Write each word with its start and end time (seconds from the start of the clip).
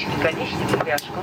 Пристегните 0.00 0.22
конечник 0.22 0.72
и 0.72 0.76
пряжку. 0.78 1.20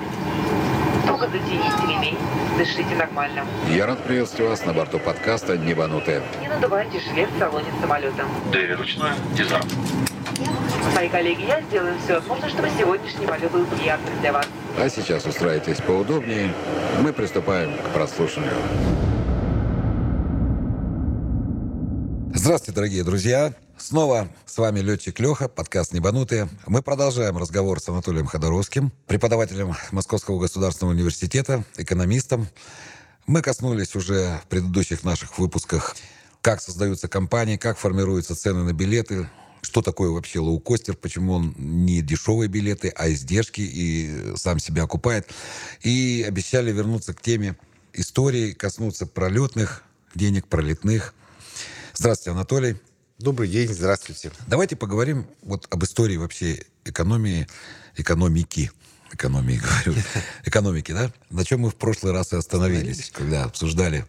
Туго 1.08 1.28
затяните 1.28 1.82
ремень. 1.88 2.18
Дышите 2.58 2.96
нормально. 2.96 3.44
Я 3.70 3.88
рад 3.88 4.04
приветствовать 4.04 4.52
вас 4.52 4.66
на 4.66 4.74
борту 4.74 5.00
подкаста 5.00 5.58
«Небанутые». 5.58 6.22
Не 6.42 6.48
надувайте 6.48 7.00
жилет 7.00 7.30
в 7.32 7.40
салоне 7.40 7.68
самолета. 7.82 8.26
Двери 8.52 8.74
ручная, 8.74 9.16
дизайн. 9.34 9.64
Мои 10.94 11.10
коллеги, 11.10 11.46
я 11.48 11.62
сделаю 11.62 11.96
все 12.04 12.16
возможное, 12.16 12.50
чтобы 12.50 12.70
сегодняшний 12.78 13.26
полет 13.26 13.52
был 13.52 13.66
приятным 13.66 14.20
для 14.22 14.34
вас. 14.34 14.48
А 14.80 14.90
сейчас 14.90 15.26
устраивайтесь 15.26 15.78
поудобнее. 15.78 16.54
Мы 17.02 17.14
приступаем 17.14 17.72
к 17.78 17.94
прослушиванию. 17.94 18.54
Здравствуйте, 22.48 22.76
дорогие 22.76 23.04
друзья. 23.04 23.54
Снова 23.78 24.30
с 24.46 24.58
вами 24.58 24.80
летчик 24.80 25.20
Леха, 25.20 25.50
подкаст 25.50 25.92
«Небанутые». 25.92 26.48
Мы 26.66 26.82
продолжаем 26.82 27.38
разговор 27.38 27.82
с 27.82 27.90
Анатолием 27.90 28.26
Ходоровским, 28.26 28.94
преподавателем 29.06 29.76
Московского 29.92 30.40
государственного 30.40 30.96
университета, 30.96 31.66
экономистом. 31.76 32.48
Мы 33.26 33.42
коснулись 33.42 33.98
уже 33.98 34.40
в 34.46 34.48
предыдущих 34.48 35.04
наших 35.04 35.38
выпусках, 35.40 35.98
как 36.42 36.62
создаются 36.62 37.10
компании, 37.10 37.58
как 37.58 37.78
формируются 37.78 38.34
цены 38.34 38.64
на 38.64 38.72
билеты, 38.72 39.30
что 39.62 39.82
такое 39.82 40.10
вообще 40.10 40.40
лоукостер, 40.40 40.96
почему 40.96 41.34
он 41.34 41.54
не 41.58 42.02
дешевые 42.02 42.48
билеты, 42.48 42.94
а 42.96 43.10
издержки 43.10 43.60
и 43.60 44.38
сам 44.38 44.60
себя 44.60 44.84
окупает. 44.84 45.30
И 45.82 46.24
обещали 46.26 46.72
вернуться 46.72 47.14
к 47.14 47.22
теме 47.22 47.58
истории, 47.92 48.54
коснуться 48.54 49.06
пролетных 49.06 49.84
денег, 50.16 50.48
пролетных. 50.48 51.14
Здравствуйте, 52.00 52.30
Анатолий. 52.38 52.76
Добрый 53.18 53.50
день, 53.50 53.74
здравствуйте. 53.74 54.32
Давайте 54.46 54.76
поговорим 54.76 55.26
вот 55.42 55.66
об 55.72 55.84
истории 55.84 56.16
вообще 56.16 56.64
экономии, 56.86 57.48
экономики. 57.96 58.70
Экономии, 59.12 59.60
говорю. 59.86 60.00
Экономики, 60.46 60.92
да? 60.92 61.12
На 61.32 61.44
чем 61.44 61.62
мы 61.62 61.72
в 61.72 61.76
прошлый 61.76 62.14
раз 62.14 62.34
и 62.34 62.36
остановились, 62.36 63.10
когда 63.10 63.46
обсуждали 63.46 64.06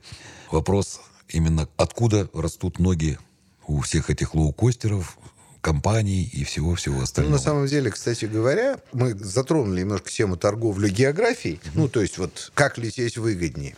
вопрос 0.51 1.01
именно 1.29 1.67
откуда 1.79 2.29
растут 2.35 2.79
ноги 2.79 3.19
у 3.67 3.81
всех 3.81 4.11
этих 4.11 4.35
лоукостеров, 4.35 5.17
компаний 5.61 6.29
и 6.33 6.45
всего-всего 6.45 6.97
Ну, 6.99 7.03
остального. 7.03 7.33
на 7.37 7.39
самом 7.41 7.67
деле, 7.67 7.91
кстати 7.91 8.27
говоря, 8.27 8.79
мы 8.93 9.15
затронули 9.15 9.81
немножко 9.81 10.11
тему 10.11 10.37
торговли 10.37 10.89
географией. 10.91 11.61
Ну, 11.75 11.89
то 11.89 12.01
есть 12.01 12.19
вот 12.19 12.51
как 12.55 12.79
лететь 12.79 13.17
выгоднее. 13.17 13.77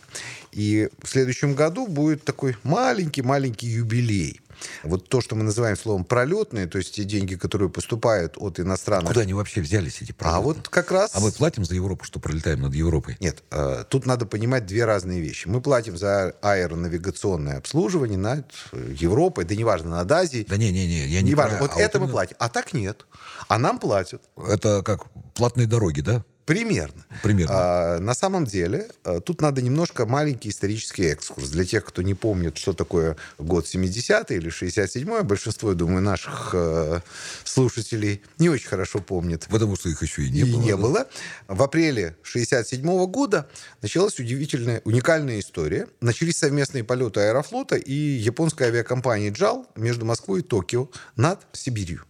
И 0.51 0.89
в 1.01 1.07
следующем 1.07 1.55
году 1.55 1.87
будет 1.87 2.23
такой 2.25 2.57
маленький-маленький 2.63 3.67
юбилей. 3.67 4.40
Вот 4.83 5.09
то, 5.09 5.21
что 5.21 5.35
мы 5.35 5.43
называем 5.43 5.75
словом 5.77 6.03
пролетные, 6.05 6.67
то 6.67 6.77
есть 6.77 6.95
те 6.95 7.03
деньги, 7.03 7.35
которые 7.35 7.69
поступают 7.69 8.35
от 8.37 8.59
иностранных... 8.59 9.09
Куда 9.09 9.21
они 9.21 9.33
вообще 9.33 9.61
взялись, 9.61 10.01
эти 10.01 10.11
А 10.11 10.15
пролеты? 10.15 10.41
вот 10.43 10.69
как 10.69 10.91
раз... 10.91 11.11
А 11.15 11.19
мы 11.19 11.31
платим 11.31 11.65
за 11.65 11.75
Европу, 11.75 12.03
что 12.05 12.19
пролетаем 12.19 12.61
над 12.61 12.73
Европой? 12.73 13.17
Нет, 13.19 13.43
э, 13.51 13.83
тут 13.89 14.05
надо 14.05 14.25
понимать 14.25 14.65
две 14.65 14.85
разные 14.85 15.21
вещи. 15.21 15.47
Мы 15.47 15.61
платим 15.61 15.97
за 15.97 16.35
аэронавигационное 16.41 17.57
обслуживание 17.57 18.17
над 18.17 18.45
э, 18.71 18.95
Европой, 18.97 19.45
да 19.45 19.55
неважно, 19.55 19.91
над 19.91 20.11
Азией. 20.11 20.45
Да 20.47 20.57
не-не-не, 20.57 21.07
я 21.07 21.21
не 21.21 21.31
неважно, 21.31 21.57
про- 21.57 21.67
вот 21.67 21.77
а 21.77 21.79
это 21.79 21.99
мы 21.99 22.05
именно- 22.05 22.13
платим. 22.13 22.35
А 22.39 22.49
так 22.49 22.73
нет. 22.73 23.05
А 23.47 23.57
нам 23.57 23.79
платят. 23.79 24.21
Это 24.47 24.81
как 24.83 25.05
платные 25.33 25.67
дороги, 25.67 26.01
да? 26.01 26.23
Примерно. 26.51 27.05
Примерно. 27.23 27.53
А, 27.55 27.99
на 27.99 28.13
самом 28.13 28.43
деле, 28.43 28.89
а, 29.05 29.21
тут 29.21 29.39
надо 29.39 29.61
немножко 29.61 30.05
маленький 30.05 30.49
исторический 30.49 31.05
экскурс. 31.05 31.47
Для 31.49 31.63
тех, 31.63 31.85
кто 31.85 32.01
не 32.01 32.13
помнит, 32.13 32.57
что 32.57 32.73
такое 32.73 33.15
год 33.37 33.67
70 33.67 34.31
или 34.31 34.51
67-й, 34.51 35.23
большинство, 35.23 35.69
я 35.69 35.75
думаю, 35.75 36.01
наших 36.01 36.49
э, 36.51 36.99
слушателей 37.45 38.21
не 38.37 38.49
очень 38.49 38.67
хорошо 38.67 38.99
помнит. 38.99 39.47
Потому 39.49 39.77
что 39.77 39.87
их 39.87 40.01
еще 40.01 40.23
и 40.23 40.29
не 40.29 40.41
И 40.41 40.43
было. 40.43 40.61
не 40.61 40.71
да? 40.71 40.77
было. 40.77 41.07
В 41.47 41.63
апреле 41.63 42.17
67 42.23 43.05
года 43.05 43.47
началась 43.81 44.19
удивительная, 44.19 44.81
уникальная 44.83 45.39
история. 45.39 45.87
Начались 46.01 46.39
совместные 46.39 46.83
полеты 46.83 47.21
Аэрофлота 47.21 47.77
и 47.77 47.93
японской 47.93 48.63
авиакомпании 48.63 49.31
JAL 49.31 49.67
между 49.77 50.03
Москвой 50.03 50.41
и 50.41 50.43
Токио 50.43 50.89
над 51.15 51.39
Сибирью. 51.53 52.03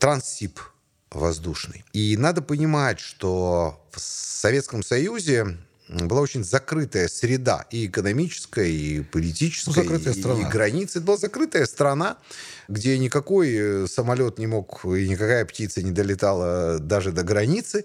Транссиб 0.00 0.58
воздушный. 1.10 1.84
И 1.92 2.16
надо 2.16 2.42
понимать, 2.42 3.00
что 3.00 3.80
в 3.92 4.00
Советском 4.00 4.82
Союзе 4.82 5.56
была 5.88 6.20
очень 6.20 6.44
закрытая 6.44 7.08
среда 7.08 7.64
и 7.70 7.86
экономическая, 7.86 8.68
и 8.68 9.00
политическая, 9.00 9.70
Ну, 9.70 9.82
закрытая 9.82 10.12
и- 10.14 10.18
страна. 10.20 10.40
и 10.46 10.50
границы. 10.50 10.98
Это 10.98 11.06
была 11.06 11.16
закрытая 11.16 11.64
страна, 11.64 12.18
где 12.68 12.98
никакой 12.98 13.54
э, 13.56 13.86
самолет 13.86 14.38
не 14.38 14.46
мог, 14.46 14.84
и 14.84 15.08
никакая 15.08 15.46
птица 15.46 15.82
не 15.82 15.90
долетала 15.90 16.78
даже 16.78 17.10
до 17.12 17.22
границы. 17.22 17.84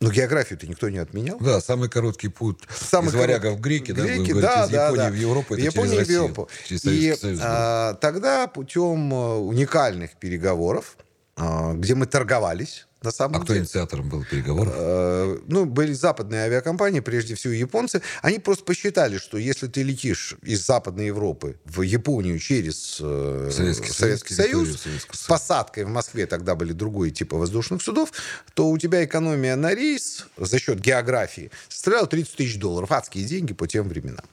Но 0.00 0.10
географию-то 0.10 0.66
никто 0.66 0.90
не 0.90 0.98
отменял. 0.98 1.38
Да, 1.38 1.58
самый 1.62 1.88
короткий 1.88 2.28
путь 2.28 2.58
Самый 2.68 3.08
из 3.08 3.14
варягов 3.14 3.56
в 3.56 3.60
греки, 3.62 3.92
да, 3.92 4.02
Греки, 4.02 4.30
говорите, 4.32 4.40
да, 4.42 4.64
из 4.66 4.70
да, 4.70 4.84
Японии 4.88 5.02
да. 5.04 5.10
в 5.10 5.14
Европу, 5.14 5.54
это 5.54 5.62
В 5.62 5.64
Японию 5.64 5.90
через 5.92 5.96
в 5.96 6.00
Россию, 6.00 6.22
Европу. 6.24 6.48
через 6.66 6.84
И 6.84 6.88
Советский 6.88 7.20
Союз. 7.22 7.38
был. 7.38 7.46
а, 7.48 7.94
тогда 7.94 8.46
путем 8.46 9.14
э, 9.14 9.36
уникальных 9.38 10.16
переговоров, 10.16 10.98
а, 10.98 11.02
где 11.36 11.94
мы 11.94 12.06
торговались, 12.06 12.86
на 13.02 13.10
самом 13.12 13.36
А 13.36 13.38
кто 13.40 13.52
деле. 13.52 13.60
инициатором 13.60 14.08
был 14.08 14.24
переговоров? 14.24 14.72
Э, 14.74 15.38
ну, 15.46 15.66
были 15.66 15.92
западные 15.92 16.42
авиакомпании, 16.42 17.00
прежде 17.00 17.34
всего 17.34 17.52
японцы. 17.52 18.00
Они 18.22 18.38
просто 18.38 18.64
посчитали, 18.64 19.18
что 19.18 19.36
если 19.36 19.66
ты 19.66 19.82
летишь 19.82 20.36
из 20.42 20.64
Западной 20.66 21.06
Европы 21.06 21.56
в 21.66 21.82
Японию 21.82 22.38
через 22.38 22.98
э, 23.00 23.50
Советский 23.52 23.88
Союз, 23.88 23.96
Советский 23.96 24.34
Союз, 24.34 24.80
Советского 24.80 25.16
с 25.16 25.26
посадкой 25.26 25.84
в 25.84 25.88
Москве, 25.88 26.26
тогда 26.26 26.54
были 26.54 26.72
другие 26.72 27.12
типы 27.12 27.36
воздушных 27.36 27.82
судов, 27.82 28.12
то 28.54 28.68
у 28.70 28.78
тебя 28.78 29.04
экономия 29.04 29.56
на 29.56 29.74
рейс 29.74 30.26
за 30.38 30.58
счет 30.58 30.80
географии 30.80 31.50
составляла 31.68 32.06
30 32.06 32.34
тысяч 32.34 32.58
долларов. 32.58 32.90
Адские 32.90 33.24
деньги 33.24 33.52
по 33.52 33.68
тем 33.68 33.88
временам. 33.88 34.24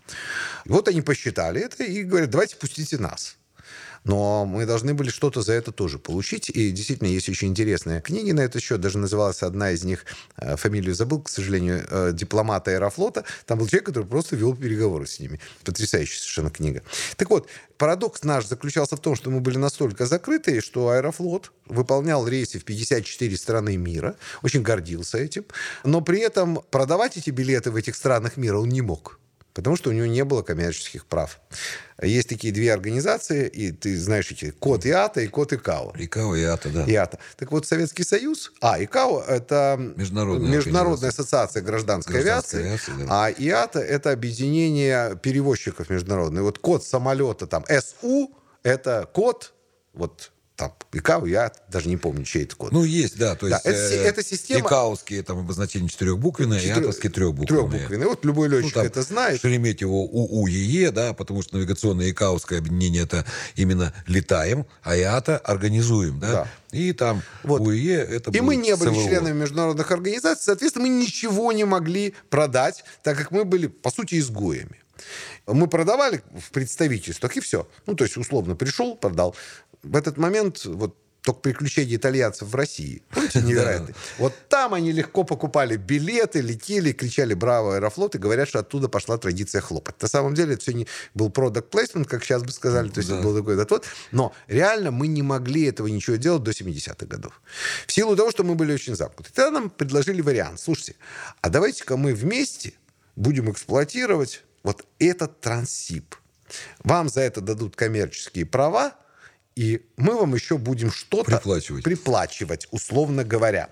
Вот 0.65 0.87
они 0.87 1.01
посчитали 1.01 1.61
это 1.61 1.83
и 1.83 2.03
говорят, 2.03 2.29
давайте 2.29 2.55
пустите 2.55 2.97
нас. 2.97 3.35
Но 4.03 4.45
мы 4.45 4.65
должны 4.65 4.93
были 4.93 5.09
что-то 5.09 5.41
за 5.41 5.53
это 5.53 5.71
тоже 5.71 5.97
получить. 5.97 6.49
И 6.49 6.71
действительно, 6.71 7.07
есть 7.07 7.29
очень 7.29 7.49
интересные 7.49 8.01
книги 8.01 8.31
на 8.31 8.41
этот 8.41 8.61
счет. 8.61 8.81
Даже 8.81 8.97
называлась 8.97 9.43
одна 9.43 9.71
из 9.71 9.83
них, 9.83 10.05
э, 10.37 10.55
фамилию 10.57 10.93
забыл, 10.95 11.21
к 11.21 11.29
сожалению, 11.29 11.85
э, 11.89 12.11
дипломата 12.13 12.71
Аэрофлота. 12.71 13.23
Там 13.45 13.59
был 13.59 13.67
человек, 13.67 13.85
который 13.87 14.05
просто 14.05 14.35
вел 14.35 14.55
переговоры 14.55 15.07
с 15.07 15.19
ними. 15.19 15.39
Потрясающая 15.63 16.19
совершенно 16.19 16.49
книга. 16.49 16.83
Так 17.17 17.29
вот, 17.29 17.47
парадокс 17.77 18.23
наш 18.23 18.45
заключался 18.45 18.97
в 18.97 18.99
том, 18.99 19.15
что 19.15 19.29
мы 19.29 19.39
были 19.39 19.57
настолько 19.57 20.05
закрыты, 20.05 20.61
что 20.61 20.89
Аэрофлот 20.89 21.51
выполнял 21.67 22.27
рейсы 22.27 22.59
в 22.59 22.65
54 22.65 23.37
страны 23.37 23.77
мира, 23.77 24.15
очень 24.41 24.61
гордился 24.61 25.17
этим, 25.17 25.45
но 25.83 26.01
при 26.01 26.19
этом 26.19 26.61
продавать 26.71 27.17
эти 27.17 27.29
билеты 27.29 27.71
в 27.71 27.75
этих 27.75 27.95
странах 27.95 28.37
мира 28.37 28.57
он 28.57 28.69
не 28.69 28.81
мог. 28.81 29.19
Потому 29.53 29.75
что 29.75 29.91
у 29.91 29.93
него 29.93 30.07
не 30.07 30.23
было 30.23 30.41
коммерческих 30.41 31.05
прав. 31.05 31.39
Есть 32.01 32.27
такие 32.27 32.51
две 32.51 32.73
организации, 32.73 33.47
и 33.47 33.71
ты 33.71 33.97
знаешь 33.97 34.31
эти, 34.31 34.49
код 34.49 34.85
ИАТА 34.85 35.21
и 35.21 35.27
код 35.27 35.53
ИКАО. 35.53 35.93
Икао 35.97 36.35
и 36.35 36.43
Ата, 36.43 36.69
да. 36.69 36.85
ИАТА. 36.85 37.19
Так 37.37 37.51
вот, 37.51 37.67
Советский 37.67 38.03
Союз... 38.03 38.51
А, 38.61 38.81
ИКАО— 38.83 39.23
это 39.27 39.77
Международная 39.95 40.49
Международная 40.49 41.09
ассоциация 41.09 41.61
гражданской, 41.61 42.15
Гражданской 42.15 42.61
авиации. 42.61 42.91
авиации, 42.93 43.05
да. 43.07 43.25
А 43.25 43.31
ИАТА— 43.31 43.79
это 43.81 44.11
объединение 44.11 45.15
перевозчиков 45.21 45.89
международных. 45.89 46.43
Вот 46.43 46.57
код 46.57 46.83
самолета 46.83 47.45
там 47.45 47.63
СУ— 47.67 48.31
это 48.63 49.07
код, 49.13 49.53
вот 49.93 50.31
там 50.55 50.71
ИКАО, 50.91 51.25
я 51.25 51.51
даже 51.71 51.89
не 51.89 51.97
помню, 51.97 52.23
чей 52.25 52.43
это 52.43 52.55
код. 52.55 52.71
Ну, 52.71 52.83
есть, 52.83 53.17
да. 53.17 53.35
То 53.35 53.49
Да, 53.49 53.55
есть, 53.55 53.65
это 53.65 53.89
си- 53.89 53.95
э, 53.95 54.03
это 54.03 54.23
система- 54.23 54.59
Икаовские 54.67 55.23
там 55.23 55.39
обозначение 55.39 55.89
четырехбуквенное, 55.89 56.59
и 56.59 56.61
Четыре- 56.61 56.81
атовские 56.81 57.11
трехбуквенные. 57.11 57.69
Трехбуквенные. 57.71 58.07
Вот 58.07 58.23
любой 58.23 58.49
Ну, 58.49 58.57
летчик 58.59 58.73
там 58.75 58.85
это 58.85 59.01
знает. 59.01 59.41
Шереметьево 59.41 59.91
УУЕЕ, 59.91 60.91
да, 60.91 61.13
потому 61.13 61.41
что 61.41 61.57
навигационное 61.57 62.11
икаовское 62.11 62.59
объединение 62.59 63.01
это 63.03 63.25
именно 63.55 63.93
летаем, 64.05 64.67
а 64.83 64.95
ИАТА 64.95 65.39
организуем, 65.39 66.19
да. 66.19 66.31
Да. 66.31 66.47
И 66.77 66.93
там 66.93 67.23
Вот. 67.43 67.61
УЕЕ 67.61 68.01
это 68.01 68.29
И 68.31 68.39
мы 68.39 68.55
не 68.55 68.75
были 68.75 68.89
СВО. 68.93 69.03
членами 69.09 69.39
международных 69.39 69.89
организаций, 69.91 70.43
соответственно, 70.45 70.85
мы 70.87 70.89
ничего 70.93 71.51
не 71.51 71.63
могли 71.63 72.13
продать, 72.29 72.83
так 73.03 73.17
как 73.17 73.31
мы 73.31 73.43
были, 73.43 73.67
по 73.67 73.89
сути, 73.89 74.19
изгоями. 74.19 74.79
Мы 75.47 75.67
продавали 75.67 76.21
в 76.39 76.51
представительствах, 76.51 77.35
и 77.35 77.39
все. 77.41 77.67
Ну, 77.87 77.95
то 77.95 78.03
есть, 78.05 78.15
условно, 78.17 78.55
пришел, 78.55 78.95
продал. 78.95 79.35
В 79.83 79.95
этот 79.95 80.17
момент, 80.17 80.65
вот, 80.65 80.97
только 81.23 81.39
приключения 81.39 81.95
итальянцев 81.95 82.49
в 82.49 82.55
России. 82.55 83.01
Помните, 83.11 83.41
невероятно. 83.43 83.95
Вот 84.17 84.33
там 84.49 84.73
они 84.73 84.91
легко 84.91 85.23
покупали 85.23 85.77
билеты, 85.77 86.41
летели, 86.41 86.91
кричали 86.91 87.33
«Браво, 87.33 87.75
Аэрофлот!» 87.75 88.15
и 88.15 88.17
говорят, 88.17 88.49
что 88.49 88.59
оттуда 88.59 88.89
пошла 88.89 89.17
традиция 89.17 89.61
хлопать. 89.61 90.01
На 90.01 90.09
самом 90.09 90.33
деле 90.33 90.55
это 90.55 90.63
все 90.63 90.73
не 90.73 90.85
был 91.13 91.29
product 91.29 91.69
placement, 91.69 92.05
как 92.05 92.23
сейчас 92.25 92.43
бы 92.43 92.51
сказали, 92.51 92.89
то 92.89 92.99
есть 92.99 93.09
Да. 93.09 93.15
это 93.15 93.23
был 93.23 93.37
такой 93.37 93.55
вот. 93.55 93.85
Но 94.11 94.33
реально 94.47 94.91
мы 94.91 95.07
не 95.07 95.21
могли 95.21 95.65
этого 95.65 95.87
ничего 95.87 96.17
делать 96.17 96.43
до 96.43 96.51
70-х 96.51 97.05
годов. 97.05 97.41
В 97.87 97.91
силу 97.93 98.17
того, 98.17 98.29
что 98.31 98.43
мы 98.43 98.55
были 98.55 98.73
очень 98.73 98.95
замкнуты. 98.95 99.31
Тогда 99.33 99.51
нам 99.51 99.69
предложили 99.69 100.19
вариант. 100.21 100.59
Слушайте, 100.59 100.95
а 101.39 101.49
давайте-ка 101.49 101.95
мы 101.95 102.13
вместе 102.13 102.73
будем 103.15 103.49
эксплуатировать 103.49 104.43
вот 104.61 104.85
этот 104.99 105.39
трансип. 105.39 106.15
Вам 106.83 107.07
за 107.07 107.21
это 107.21 107.39
дадут 107.39 107.77
коммерческие 107.77 108.45
права, 108.45 108.93
и 109.55 109.85
мы 109.97 110.15
вам 110.15 110.33
еще 110.33 110.57
будем 110.57 110.91
что-то 110.91 111.31
Приплачивать. 111.31 111.83
приплачивать, 111.83 112.67
условно 112.71 113.23
говоря. 113.23 113.69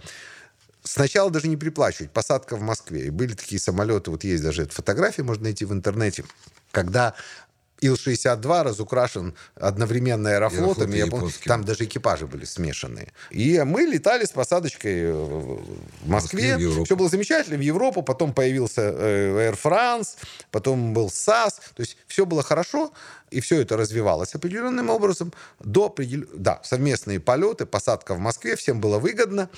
Сначала 0.83 1.29
даже 1.29 1.47
не 1.47 1.57
приплачивать, 1.57 2.11
посадка 2.11 2.55
в 2.55 2.61
Москве. 2.61 3.07
И 3.07 3.09
были 3.09 3.33
такие 3.33 3.59
самолеты, 3.59 4.09
вот 4.11 4.23
есть 4.23 4.43
даже 4.43 4.63
эта 4.63 4.73
фотография, 4.73 5.23
можно 5.23 5.43
найти 5.43 5.65
в 5.65 5.73
интернете, 5.73 6.23
когда 6.71 7.15
Ил-62 7.81 8.63
разукрашен 8.63 9.35
одновременно 9.55 10.29
аэрофлотом. 10.29 10.91
Аэрофлот 10.91 10.95
и 10.95 10.97
я 10.97 11.07
помню, 11.07 11.31
там 11.45 11.63
даже 11.63 11.85
экипажи 11.85 12.27
были 12.27 12.45
смешанные. 12.45 13.11
И 13.31 13.59
мы 13.65 13.81
летали 13.81 14.25
с 14.25 14.31
посадочкой 14.31 15.01
э, 15.01 15.11
в 15.11 16.07
Москве. 16.07 16.53
Москве, 16.53 16.67
в. 16.67 16.85
Все 16.85 16.95
было 16.95 17.09
замечательно. 17.09 17.57
В 17.57 17.61
Европу. 17.61 18.03
Потом 18.03 18.33
появился 18.33 18.81
э, 18.81 19.49
Air 19.51 19.59
France. 19.61 20.09
Потом 20.51 20.93
был 20.93 21.09
САС. 21.09 21.55
То 21.75 21.81
есть 21.81 21.97
все 22.07 22.27
было 22.27 22.43
хорошо. 22.43 22.93
И 23.31 23.39
все 23.39 23.61
это 23.61 23.77
развивалось 23.77 24.35
определенным 24.35 24.89
образом. 24.89 25.33
До 25.59 25.85
определ... 25.85 26.25
Да, 26.35 26.59
совместные 26.63 27.21
полеты, 27.21 27.65
посадка 27.65 28.13
в 28.13 28.19
Москве. 28.19 28.57
Всем 28.57 28.81
было 28.81 28.99
выгодно. 28.99 29.49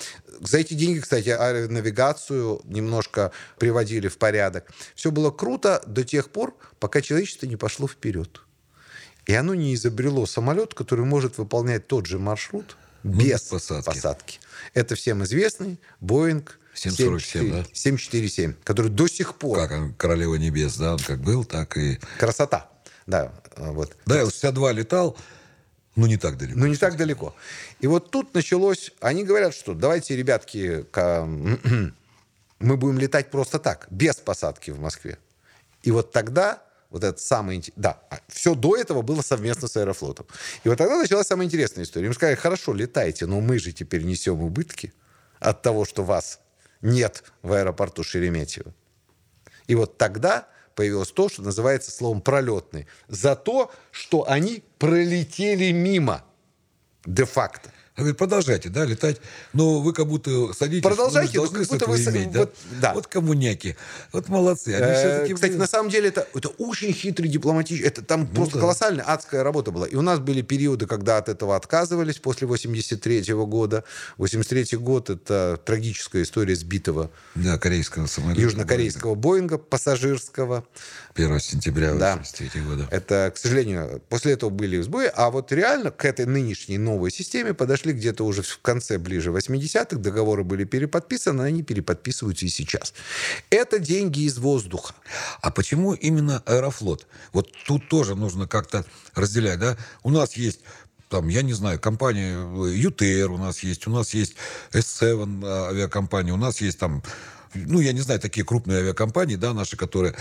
За 0.41 0.59
эти 0.59 0.75
деньги, 0.75 0.99
кстати, 0.99 1.29
аэронавигацию 1.29 2.61
немножко 2.65 3.31
приводили 3.57 4.07
в 4.07 4.17
порядок. 4.19 4.71
Все 4.93 5.11
было 5.11 5.31
круто 5.31 5.83
до 5.87 6.03
тех 6.03 6.29
пор, 6.29 6.55
пока 6.79 7.01
человечество 7.01 7.47
не 7.47 7.55
пошло 7.55 7.87
вперед. 7.87 8.41
И 9.25 9.33
оно 9.33 9.55
не 9.55 9.73
изобрело 9.73 10.25
самолет, 10.27 10.75
который 10.75 11.05
может 11.05 11.37
выполнять 11.39 11.87
тот 11.87 12.05
же 12.05 12.19
маршрут 12.19 12.77
Ну, 13.01 13.13
без 13.19 13.27
без 13.29 13.41
посадки. 13.41 13.85
посадки. 13.85 14.39
Это 14.75 14.95
всем 14.95 15.23
известный 15.23 15.79
Боинг 15.99 16.59
747, 16.75 17.51
да? 17.51 17.65
747, 17.71 18.53
который 18.63 18.91
до 18.91 19.07
сих 19.07 19.35
пор 19.35 19.57
Как 19.57 19.71
он, 19.71 19.93
Королева 19.93 20.35
Небес, 20.35 20.75
да, 20.77 20.93
он 20.93 20.99
как 20.99 21.21
был, 21.21 21.45
так 21.45 21.77
и... 21.77 21.99
красота. 22.19 22.69
Да, 23.07 23.31
э, 23.55 23.71
вот. 23.71 23.95
Да, 24.05 24.21
Ил-62 24.21 24.73
летал, 24.73 25.17
но 25.95 26.07
не 26.07 26.17
так 26.17 26.38
далеко. 26.38 26.59
Ну, 26.59 26.67
не 26.67 26.75
так 26.75 26.97
далеко. 26.97 27.35
И 27.79 27.88
вот 27.88 28.11
тут 28.11 28.33
началось... 28.33 28.91
Они 29.00 29.23
говорят, 29.23 29.53
что 29.53 29.73
давайте, 29.73 30.15
ребятки, 30.15 30.85
мы 32.59 32.77
будем 32.77 32.97
летать 33.00 33.29
просто 33.29 33.59
так, 33.59 33.88
без 33.89 34.15
посадки 34.15 34.71
в 34.71 34.79
Москве. 34.79 35.17
И 35.83 35.91
вот 35.91 36.11
тогда 36.11 36.63
вот 36.89 37.03
этот 37.03 37.19
самый... 37.19 37.57
инте- 37.57 37.73
Да, 37.75 38.00
все 38.27 38.55
до 38.55 38.77
этого 38.77 39.01
было 39.01 39.21
совместно 39.21 39.67
с 39.67 39.75
Аэрофлотом. 39.77 40.25
И 40.63 40.69
вот 40.69 40.77
тогда 40.77 40.97
началась 40.97 41.27
самая 41.27 41.45
интересная 41.45 41.83
история. 41.83 42.07
Им 42.07 42.13
сказали, 42.13 42.35
хорошо, 42.35 42.73
летайте, 42.73 43.25
но 43.25 43.41
мы 43.41 43.59
же 43.59 43.71
теперь 43.71 44.03
несем 44.03 44.41
убытки 44.41 44.94
от 45.39 45.61
того, 45.61 45.85
что 45.85 46.03
вас 46.03 46.39
нет 46.81 47.23
в 47.41 47.51
аэропорту 47.53 48.03
Шереметьево. 48.03 48.73
И 49.67 49.75
вот 49.75 49.97
тогда 49.97 50.47
появилось 50.75 51.11
то, 51.11 51.29
что 51.29 51.41
называется 51.41 51.91
словом 51.91 52.21
пролетный. 52.21 52.87
За 53.07 53.35
то, 53.35 53.71
что 53.91 54.29
они 54.29 54.63
пролетели 54.77 55.71
мимо 55.71 56.23
де-факто. 57.05 57.71
Она 57.95 58.06
говорит, 58.06 58.18
продолжайте, 58.18 58.69
да, 58.69 58.86
летать, 58.86 59.22
но 59.54 59.80
вы 59.80 59.94
как 59.94 60.07
будто 60.07 60.51
садитесь, 60.54 60.81
Продолжайте, 60.81 61.38
ну, 61.38 61.45
вы 61.45 61.60
как 61.60 61.68
будто 61.68 61.90
вы 61.90 61.98
иметь, 61.98 62.36
вот, 62.36 62.56
да? 62.72 62.78
да. 62.81 62.94
Вот 62.95 63.06
коммуняки, 63.06 63.75
вот 64.12 64.30
молодцы. 64.30 64.69
Они 64.69 64.84
Э. 64.94 65.34
Кстати, 65.34 65.54
на 65.54 65.68
самом 65.68 65.90
деле 65.90 66.10
это, 66.10 66.28
это 66.34 66.50
очень 66.50 66.92
хитрый 66.92 67.30
дипломатический... 67.30 67.86
Это 67.86 68.01
там 68.01 68.25
просто 68.25 68.56
да. 68.56 68.62
колоссальная 68.62 69.06
адская 69.06 69.44
работа 69.44 69.72
была. 69.72 69.86
И 69.88 69.95
у 69.95 70.01
нас 70.01 70.19
были 70.19 70.42
периоды, 70.42 70.88
когда 70.88 71.18
от 71.18 71.30
этого 71.30 71.56
отказывались 71.56 72.18
после 72.18 72.48
83 72.48 73.31
года. 73.34 73.84
83 74.18 74.78
год— 74.80 75.10
это 75.12 75.60
трагическая 75.63 76.24
история 76.24 76.56
сбитого 76.56 77.12
Да, 77.36 77.60
корейского 77.60 78.07
самолета. 78.07 78.42
южнокорейского 78.42 79.13
Боинга 79.16 79.57
пассажирского. 79.57 80.66
1 81.16 81.40
сентября 81.40 81.94
Да. 81.94 82.18
83 82.18 82.62
года. 82.62 82.88
Это, 82.90 83.31
к 83.34 83.38
сожалению, 83.38 84.01
после 84.10 84.34
этого 84.34 84.50
были 84.50 84.81
сбои. 84.81 85.12
А 85.13 85.30
вот 85.30 85.51
реально 85.51 85.92
к 85.92 86.06
этой 86.06 86.25
нынешней 86.25 86.78
новой 86.78 87.12
системе 87.12 87.54
подошли 87.54 87.82
где-то 87.91 88.25
уже 88.25 88.41
в 88.41 88.59
конце, 88.62 88.97
ближе 88.97 89.31
80-х. 89.31 89.97
Договоры 89.97 90.44
были 90.44 90.63
переподписаны, 90.63 91.44
они 91.44 91.63
переподписываются 91.63 92.45
и 92.45 92.50
сейчас. 92.50 92.94
Это 93.50 93.80
деньги 93.80 94.21
из 94.21 94.38
воздуха. 94.38 94.95
А 95.41 95.51
почему 95.51 95.94
именно 95.94 96.41
Аэрофлот? 96.45 97.07
Вот 97.33 97.51
тут 97.68 97.89
тоже 97.89 98.15
нужно 98.15 98.47
как-то 98.47 98.85
разделять, 99.15 99.59
да? 99.59 99.77
У 100.03 100.09
нас 100.09 100.33
есть 100.33 100.62
там, 101.09 101.27
я 101.27 101.44
не 101.44 101.53
знаю, 101.53 101.80
компания 101.80 102.39
ЮТР 102.75 103.30
у 103.30 103.38
нас 103.38 103.59
есть, 103.59 103.85
у 103.85 103.91
нас 103.91 104.15
есть 104.15 104.35
S7 104.71 105.45
а, 105.45 105.69
авиакомпания, 105.69 106.33
у 106.33 106.38
нас 106.38 106.59
есть 106.59 106.80
там, 106.80 107.03
ну, 107.55 107.79
я 107.79 107.94
не 107.94 108.01
знаю, 108.01 108.19
такие 108.19 108.45
крупные 108.45 108.79
авиакомпании, 108.79 109.35
да, 109.35 109.53
наши, 109.53 109.77
которые... 109.77 110.15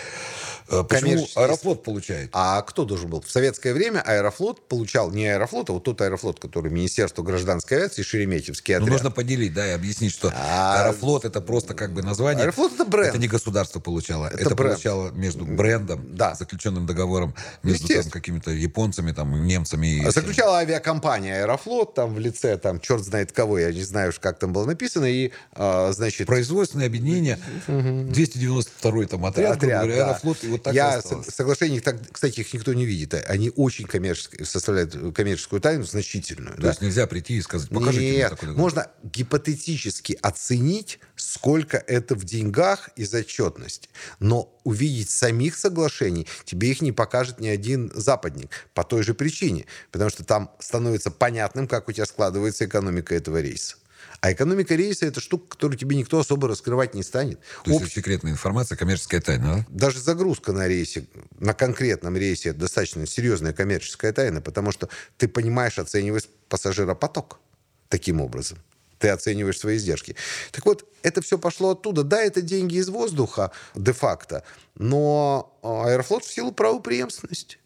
э, 0.69 0.83
Почему. 0.89 1.27
Аэрофлот 1.37 1.83
получает? 1.83 2.31
А 2.33 2.63
кто 2.63 2.85
должен 2.85 3.11
был? 3.11 3.21
В 3.21 3.31
советское 3.31 3.73
время 3.75 4.01
Аэрофлот 4.01 4.69
получал 4.69 5.11
не 5.11 5.27
Аэрофлот, 5.27 5.71
а 5.71 5.73
вот 5.75 5.85
тот 5.85 6.01
Аэрофлот, 6.01 6.41
который 6.41 6.71
Министерство 6.71 7.23
гражданской 7.23 7.79
авиации, 7.79 8.03
Шереметьевский 8.03 8.75
Ну, 8.75 8.83
отряд. 8.83 8.93
нужно 8.93 9.11
поделить, 9.11 9.55
да, 9.55 9.67
и 9.67 9.71
объяснить, 9.71 10.13
что 10.13 10.33
А- 10.35 10.83
Аэрофлот 10.83 11.25
это 11.25 11.41
просто 11.41 11.75
как 11.75 11.93
бы 11.93 12.03
название. 12.03 12.43
Аэрофлот 12.43 12.73
это 12.75 12.85
бренд. 12.85 13.09
Это 13.11 13.19
не 13.19 13.29
государство 13.29 13.81
получало. 13.81 14.27
Это 14.27 14.37
Это, 14.37 14.55
бренд. 14.55 14.73
получало 14.75 15.11
между 15.13 15.45
брендом, 15.45 16.05
Да. 16.17 16.35
заключенным 16.35 16.87
договором 16.87 17.35
между 17.63 17.89
там, 17.89 18.11
какими-то 18.11 18.51
японцами, 18.51 19.13
там, 19.13 19.45
немцами. 19.47 19.87
И. 19.99 20.11
Заключала 20.11 20.59
авиакомпания 20.59 21.41
Аэрофлот, 21.43 21.95
там 21.95 22.15
в 22.15 22.19
лице, 22.19 22.57
там, 22.59 22.81
черт 22.81 23.03
знает 23.05 23.33
кого, 23.33 23.59
я 23.59 23.73
не 23.73 23.83
знаю 23.83 24.11
уж, 24.11 24.19
как 24.19 24.39
там 24.39 24.53
было 24.53 24.67
написано, 24.67 25.05
и, 25.07 25.31
а, 25.53 25.93
значит... 25.93 26.27
Производственное 26.27 26.87
объединение, 26.87 27.22
292-й 27.23 29.07
там 29.07 29.25
отряд, 29.25 29.59
грубо 29.59 29.75
говоря, 29.77 29.97
да. 29.97 30.07
Аэрофлот, 30.11 30.45
и 30.45 30.49
вот 30.49 30.63
так 30.63 30.75
Я 30.75 30.97
осталось. 30.97 31.27
с- 31.27 31.35
соглашений, 31.35 31.81
так, 31.81 31.97
кстати, 32.11 32.41
их 32.41 32.53
никто 32.53 32.73
не 32.75 32.85
видит. 32.87 33.15
Они 33.29 33.51
очень 33.55 33.87
коммерческие, 33.87 34.45
составляют 34.45 34.97
коммерческую 35.15 35.61
тайну 35.61 35.85
значительную. 35.85 36.57
То 36.57 36.63
да. 36.63 36.69
есть 36.69 36.83
нельзя 36.83 37.07
прийти 37.07 37.35
и 37.37 37.43
сказать, 37.43 37.69
покажите 37.69 38.01
мне 38.01 38.17
Нет, 38.17 38.31
такой 38.31 38.49
договор. 38.49 38.61
можно 38.63 38.87
гипотетически 39.03 40.19
оценить, 40.23 40.99
сколько 41.17 41.77
это 41.79 42.15
в 42.15 42.25
деньгах 42.25 42.91
и 42.97 43.05
зачетности. 43.05 43.89
Но 44.21 44.55
увидеть 44.65 45.11
самих 45.11 45.57
соглашений 45.57 46.27
тебе 46.45 46.71
их 46.71 46.81
не 46.83 46.93
покажет 46.93 47.41
ни 47.41 47.49
один 47.49 47.91
западник. 47.95 48.51
По 48.75 48.85
той 48.85 49.03
же 49.03 49.15
причине. 49.15 49.67
Потому 49.91 50.11
что 50.11 50.25
там 50.25 50.51
становится 50.59 51.11
понятным, 51.11 51.67
как 51.69 51.89
у 51.89 51.93
тебя 51.93 52.07
складывается 52.07 52.65
экономика 52.65 53.15
этого 53.15 53.41
рейса. 53.41 53.77
А 54.23 54.31
экономика 54.31 54.77
рейса– 54.77 55.05
это 55.07 55.21
штука, 55.21 55.49
которую 55.49 55.77
тебе 55.77 55.97
никто 55.97 56.21
особо 56.21 56.47
раскрывать 56.47 56.95
не 56.95 57.03
станет. 57.03 57.41
То 57.65 57.71
есть 57.73 57.81
Общ- 57.81 57.87
это 57.87 57.93
секретная 57.93 58.31
информация, 58.31 58.77
коммерческая 58.79 59.21
тайна, 59.21 59.57
да? 59.57 59.67
даже 59.69 59.99
загрузка 59.99 60.53
на 60.53 60.69
рейсе, 60.69 61.07
на 61.41 61.55
конкретном 61.55 62.17
рейсе, 62.17 62.51
это 62.51 62.61
достаточно 62.61 63.05
серьезная 63.05 63.53
коммерческая 63.53 64.13
тайна, 64.13 64.41
потому 64.41 64.71
что 64.71 64.89
ты 65.17 65.27
понимаешь, 65.27 65.77
оцениваешь 65.77 66.29
пассажиропоток 66.49 67.41
таким 67.89 68.21
образом. 68.21 68.59
Ты 69.01 69.09
оцениваешь 69.09 69.59
свои 69.59 69.77
издержки. 69.77 70.15
Так 70.53 70.67
вот, 70.67 70.89
это 71.03 71.21
все 71.21 71.37
пошло 71.37 71.71
оттуда. 71.71 72.05
Да, 72.05 72.23
это 72.23 72.43
деньги 72.43 72.77
из 72.77 72.89
воздуха 72.89 73.51
де-факто, 73.75 74.45
но 74.77 75.59
а, 75.65 75.89
Аэрофлот 75.89 76.25
в 76.25 76.33
силу 76.33 76.53
правопреемственности. 76.53 77.59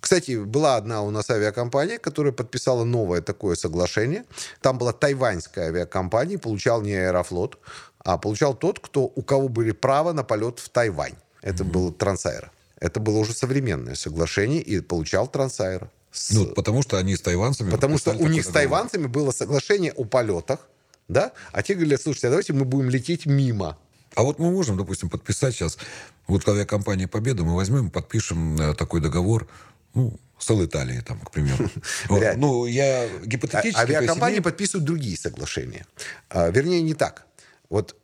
Кстати, 0.00 0.42
была 0.42 0.76
одна 0.76 1.02
у 1.02 1.10
нас 1.10 1.30
авиакомпания, 1.30 1.98
которая 1.98 2.32
подписала 2.32 2.84
новое 2.84 3.20
такое 3.20 3.54
соглашение. 3.54 4.24
Там 4.62 4.78
была 4.78 4.92
тайваньская 4.92 5.66
авиакомпания, 5.68 6.38
получал 6.38 6.80
не 6.82 6.94
Аэрофлот, 6.94 7.58
а 7.98 8.16
получал 8.18 8.54
тот, 8.54 8.78
кто, 8.80 9.02
у 9.04 9.22
кого 9.22 9.48
были 9.48 9.72
права 9.72 10.12
на 10.12 10.24
полет 10.24 10.58
в 10.58 10.68
Тайвань. 10.70 11.14
Это 11.42 11.64
был 11.64 11.92
Трансаэро. 11.92 12.50
Это 12.80 12.98
было 12.98 13.18
уже 13.18 13.34
современное 13.34 13.94
соглашение, 13.94 14.62
и 14.62 14.80
получал 14.80 15.28
Трансаэро. 15.28 15.90
С- 16.12 16.30
Ну, 16.30 16.46
потому 16.54 16.82
что 16.82 16.96
они 16.96 17.14
с 17.14 17.20
тайванцами... 17.20 17.70
Потому 17.70 17.98
что 17.98 18.12
у 18.12 18.26
них 18.26 18.44
с 18.44 18.48
тайванцами 18.48 19.06
было 19.06 19.32
соглашение 19.32 19.92
о 19.92 20.04
полетах, 20.04 20.60
да? 21.08 21.32
А 21.52 21.62
те 21.62 21.74
говорили, 21.74 21.96
слушайте, 21.96 22.28
а 22.28 22.30
давайте 22.30 22.52
мы 22.54 22.64
будем 22.64 22.88
лететь 22.88 23.26
мимо. 23.26 23.76
А 24.16 24.22
вот 24.22 24.38
мы 24.38 24.50
можем, 24.50 24.76
допустим, 24.76 25.08
подписать 25.08 25.54
сейчас, 25.54 25.78
вот 26.26 26.48
авиакомпания 26.48 27.06
«Победа», 27.06 27.44
мы 27.44 27.54
возьмем, 27.54 27.90
подпишем 27.90 28.60
э, 28.60 28.74
такой 28.74 29.00
договор, 29.00 29.46
ну, 29.94 30.18
с 30.38 30.50
Италией, 30.50 31.02
там, 31.02 31.20
к 31.20 31.30
примеру. 31.30 31.68
Вот. 32.08 32.36
Ну, 32.36 32.66
я 32.66 33.02
А- 33.02 33.26
гипотетически... 33.26 33.66
есть 33.66 33.78
Авиакомпании 33.78 34.40
подписывают 34.40 34.84
другие 34.84 35.16
соглашения. 35.16 35.86
А, 36.28 36.48
вернее, 36.50 36.82
не 36.82 36.94
так. 36.94 37.26
Вот 37.68 37.96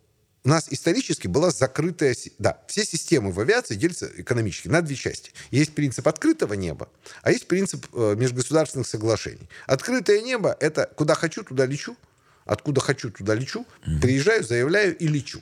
у 0.44 0.48
нас 0.48 0.68
исторически 0.70 1.26
была 1.26 1.50
закрытая... 1.50 2.14
Да, 2.38 2.62
все 2.68 2.84
системы 2.84 3.32
в 3.32 3.40
авиации 3.40 3.74
делятся 3.74 4.08
экономически 4.16 4.68
на 4.68 4.80
две 4.80 4.94
части. 4.94 5.32
Есть 5.50 5.74
принцип 5.74 6.06
открытого 6.06 6.54
неба, 6.54 6.88
а 7.22 7.32
есть 7.32 7.48
принцип 7.48 7.86
э, 7.92 8.14
межгосударственных 8.16 8.86
соглашений. 8.86 9.48
Открытое 9.66 10.20
небо— 10.20 10.56
это 10.60 10.88
куда 10.94 11.14
хочу, 11.14 11.42
туда 11.42 11.66
лечу, 11.66 11.96
откуда 12.44 12.80
хочу, 12.80 13.10
туда 13.10 13.34
лечу, 13.34 13.66
приезжаю, 14.00 14.44
заявляю 14.44 14.96
и 14.96 15.08
лечу. 15.08 15.40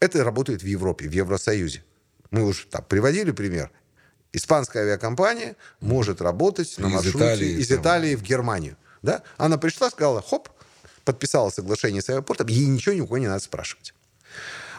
Это 0.00 0.24
работает 0.24 0.62
в 0.62 0.66
Европе, 0.66 1.08
в 1.08 1.12
Евросоюзе. 1.12 1.82
Мы 2.30 2.44
уже 2.44 2.66
там 2.66 2.84
приводили 2.88 3.32
пример. 3.32 3.70
Испанская 4.32 4.82
авиакомпания 4.84 5.56
может 5.80 6.20
работать 6.20 6.76
на 6.78 6.88
Из 6.88 6.92
маршруте 6.92 7.18
Италии, 7.18 7.50
из 7.58 7.68
там. 7.68 7.80
Италии 7.80 8.14
в 8.14 8.22
Германию. 8.22 8.76
Да? 9.02 9.22
Она 9.36 9.58
пришла, 9.58 9.90
сказала, 9.90 10.22
хоп, 10.22 10.48
подписала 11.04 11.50
соглашение 11.50 12.02
с 12.02 12.10
аэропортом, 12.10 12.48
ей 12.48 12.66
ничего 12.66 12.94
ни 12.94 13.00
у 13.00 13.06
кого 13.06 13.18
не 13.18 13.28
надо 13.28 13.42
спрашивать. 13.42 13.94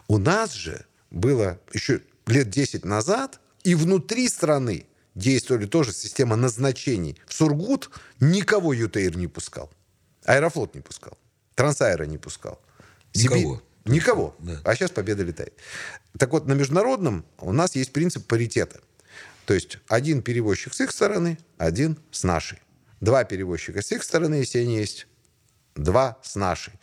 У 0.07 0.17
нас 0.17 0.53
же 0.53 0.85
было 1.09 1.59
еще 1.73 2.01
лет 2.27 2.49
10 2.49 2.85
назад, 2.85 3.39
и 3.63 3.75
внутри 3.75 4.29
страны 4.29 4.85
действовали 5.15 5.65
тоже 5.65 5.93
система 5.93 6.35
назначений. 6.35 7.17
В 7.27 7.33
Сургут 7.33 7.89
никого 8.19 8.73
ЮТР 8.73 9.17
не 9.17 9.27
пускал. 9.27 9.71
Аэрофлот 10.25 10.75
не 10.75 10.81
пускал. 10.81 11.17
Трансаэро 11.55 12.05
не 12.05 12.17
пускал. 12.17 12.61
Никого. 13.15 13.61
Никого. 13.85 14.35
Да. 14.39 14.61
А 14.63 14.75
сейчас 14.75 14.91
Победа 14.91 15.23
летает. 15.23 15.53
Так 16.17 16.31
вот, 16.31 16.45
на 16.45 16.53
международном 16.53 17.25
у 17.39 17.51
нас 17.51 17.75
есть 17.75 17.91
принцип 17.91 18.27
паритета. 18.27 18.79
То 19.49 19.55
есть 19.55 19.79
один 19.87 20.21
перевозчик 20.21 20.75
с 20.75 20.79
их 20.79 20.91
стороны, 20.91 21.39
один 21.57 21.97
с 22.11 22.23
нашей. 22.23 22.59
Два 23.01 23.23
перевозчика 23.23 23.81
с 23.81 23.91
их 23.91 24.03
стороны, 24.03 24.35
если 24.35 24.59
они 24.59 24.77
есть, 24.77 25.07
два 25.73 26.19
с 26.21 26.35
нашей. 26.35 26.73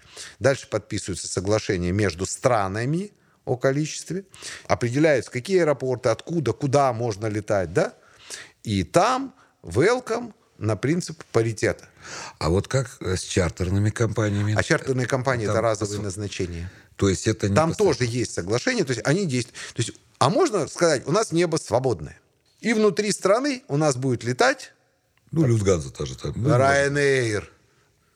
Дальше 0.40 0.68
подписываются 0.68 1.28
соглашения 1.28 1.92
между 1.92 2.26
странами 2.26 3.12
о 3.44 3.56
количестве, 3.56 4.25
определяются, 4.66 5.30
какие 5.30 5.61
аэропорты, 5.61 6.08
откуда, 6.08 6.52
куда 6.52 6.92
можно 6.92 7.26
летать, 7.26 7.73
да? 7.73 7.94
И 8.64 8.82
там 8.82 9.37
welcome 9.62 10.35
на 10.58 10.75
принцип 10.75 11.23
паритета. 11.30 11.88
А 12.40 12.49
вот 12.50 12.66
как 12.66 12.96
э, 12.99 13.14
с 13.14 13.23
чартерными 13.23 13.90
компаниями? 13.90 14.56
А 14.58 14.64
чартерные 14.64 15.06
компании 15.06 15.46
Там 15.46 15.54
это 15.54 15.62
разовые 15.62 16.00
назначения. 16.00 16.68
То 16.96 17.08
есть 17.08 17.28
это 17.28 17.49
не 17.49 17.54
Там 17.54 17.68
постоянно. 17.68 17.94
тоже 17.94 18.11
есть 18.11 18.35
соглашение, 18.35 18.85
то 18.85 18.92
есть 18.92 19.06
они 19.06 19.25
действуют. 19.25 19.56
То 19.75 19.82
есть, 19.82 19.92
а 20.18 20.30
можно 20.30 20.66
сказать, 20.66 21.06
у 21.06 21.12
нас 21.12 21.30
небо 21.30 21.58
свободное. 21.58 22.18
И 22.66 22.73
внутри 22.73 23.12
страны 23.12 23.62
у 23.68 23.76
нас 23.76 23.94
будет 23.94 24.25
летать 24.25 24.73
Ну, 25.30 25.46
Люфтганза 25.46 25.92
тоже 25.92 26.18
там. 26.18 26.32
Ну, 26.35 26.49
Ryanair. 26.49 27.44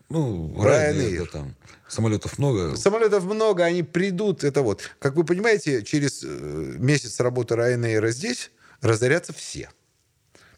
Ну, 0.09 0.53
Ryanair. 0.57 1.19
Да, 1.21 1.27
там. 1.27 1.57
Самолетов 1.87 2.37
много. 2.37 2.75
Самолетов 2.75 3.23
много, 3.27 3.65
они 3.65 3.85
придут. 3.85 4.43
Это 4.43 4.63
вот. 4.63 4.91
Как 4.99 5.15
вы 5.15 5.23
понимаете, 5.23 5.85
через 5.85 6.25
э, 6.25 6.27
месяц 6.27 7.21
работы 7.21 7.55
Ryanair 7.55 8.11
здесь 8.11 8.51
разорятся 8.81 9.33
все. 9.33 9.71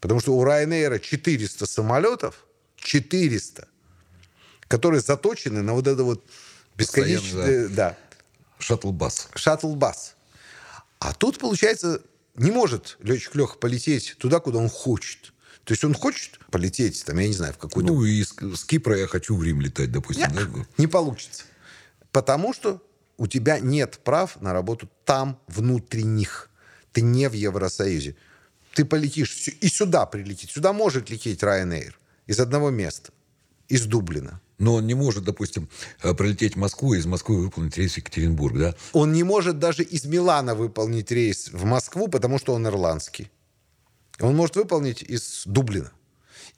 Потому 0.01 0.21
что 0.21 0.35
у 0.39 0.43
Ryanair 0.43 0.99
400 0.99 1.67
самолетов, 1.67 2.47
400, 2.77 3.69
которые 4.69 5.03
заточены 5.03 5.61
на 5.61 5.75
вот 5.75 5.87
это 5.87 6.03
вот 6.03 6.25
бесконечное... 6.79 7.69
Да. 7.69 7.99
Шаттл-бас. 8.59 9.29
шаттл-бас. 9.35 10.15
А 10.99 11.13
тут, 11.13 11.39
получается, 11.39 12.01
не 12.35 12.51
может 12.51 12.97
летчик 13.01 13.35
Леха 13.35 13.59
полететь 13.59 14.17
туда, 14.19 14.41
куда 14.41 14.59
он 14.59 14.69
хочет. 14.69 15.33
То 15.65 15.73
есть 15.73 15.85
он 15.85 15.95
хочет 15.95 16.41
полететь, 16.51 17.05
там, 17.05 17.19
я 17.19 17.29
не 17.29 17.35
знаю, 17.35 17.53
в 17.53 17.59
какую-то... 17.59 17.93
Ну, 17.93 18.05
и 18.05 18.25
с, 18.25 18.35
с 18.57 18.65
Кипра 18.65 18.99
я 18.99 19.07
хочу 19.07 19.37
в 19.37 19.43
Рим 19.43 19.61
летать, 19.61 19.93
допустим. 19.93 20.33
Нет, 20.33 20.53
да? 20.53 20.67
не 20.77 20.87
получится. 20.87 21.45
Потому 22.11 22.53
что 22.53 22.83
у 23.17 23.27
тебя 23.27 23.61
нет 23.61 24.01
прав 24.03 24.41
на 24.41 24.53
работу 24.53 24.91
там, 25.05 25.39
внутри 25.47 26.03
них. 26.03 26.51
Ты 26.93 27.03
не 27.03 27.29
в 27.29 27.35
Евросоюзе. 27.35 28.17
Ты 28.75 28.85
полетишь 28.85 29.49
и 29.49 29.69
сюда 29.69 30.07
прилететь. 30.07 30.51
Сюда 30.51 30.73
может 30.73 31.11
лететь 31.11 31.43
Ryanair 31.43 31.93
из 32.27 32.41
одного 32.41 32.71
места, 32.71 33.13
из 33.73 33.87
Дублина. 33.87 34.41
Но 34.59 34.75
он 34.75 34.87
не 34.87 34.95
может, 34.95 35.25
допустим, 35.25 35.69
э, 36.03 36.15
прилететь 36.15 36.55
в 36.55 36.59
Москву 36.59 36.95
и 36.95 36.99
из 36.99 37.07
Москвы 37.07 37.43
выполнить 37.43 37.79
рейс 37.79 37.95
в 37.95 37.97
Екатеринбург, 37.97 38.59
да? 38.59 38.75
Он 38.93 39.13
не 39.13 39.25
может 39.25 39.59
даже 39.59 39.83
из 39.83 40.05
Милана 40.05 40.55
выполнить 40.55 41.11
рейс 41.11 41.51
в 41.53 41.65
Москву, 41.65 42.09
потому 42.09 42.39
что 42.39 42.53
он 42.53 42.67
ирландский. 42.67 43.31
Он 44.21 44.37
может 44.37 44.57
выполнить 44.57 45.03
из 45.03 45.43
Дублина. 45.47 45.91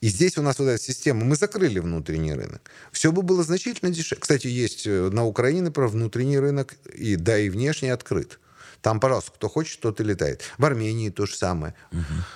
И 0.01 0.09
здесь 0.09 0.37
у 0.39 0.43
нас 0.43 0.59
вот 0.59 0.67
эта 0.67 0.83
система. 0.83 1.25
Мы 1.25 1.37
закрыли 1.37 1.79
внутренний 1.79 2.35
рынок. 2.35 2.61
Все 2.91 3.13
бы 3.13 3.23
было 3.23 3.45
значительно 3.45 3.93
дешевле. 3.93 4.21
Кстати, 4.21 4.49
есть 4.49 4.87
э, 4.87 5.11
на 5.11 5.25
Украине 5.25 5.71
про 5.71 5.87
внутренний 5.87 6.41
рынок, 6.41 6.75
и, 6.93 7.15
да 7.15 7.39
и 7.39 7.49
внешний 7.49 7.91
открыт. 7.91 8.41
Там, 8.83 9.01
пожалуйста, 9.01 9.31
кто 9.31 9.49
хочет, 9.49 9.81
тот 9.81 10.01
и 10.01 10.05
летает. 10.05 10.43
В 10.59 10.65
Армении 10.65 11.09
то 11.11 11.25
же 11.25 11.37
самое. 11.37 11.75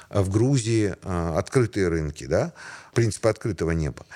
А 0.08 0.22
В 0.22 0.30
Грузии 0.30 0.94
открытые 1.02 1.88
рынки, 1.88 2.24
да? 2.24 2.54
Принцип 2.94 3.26
открытого 3.26 3.72
неба. 3.72 4.06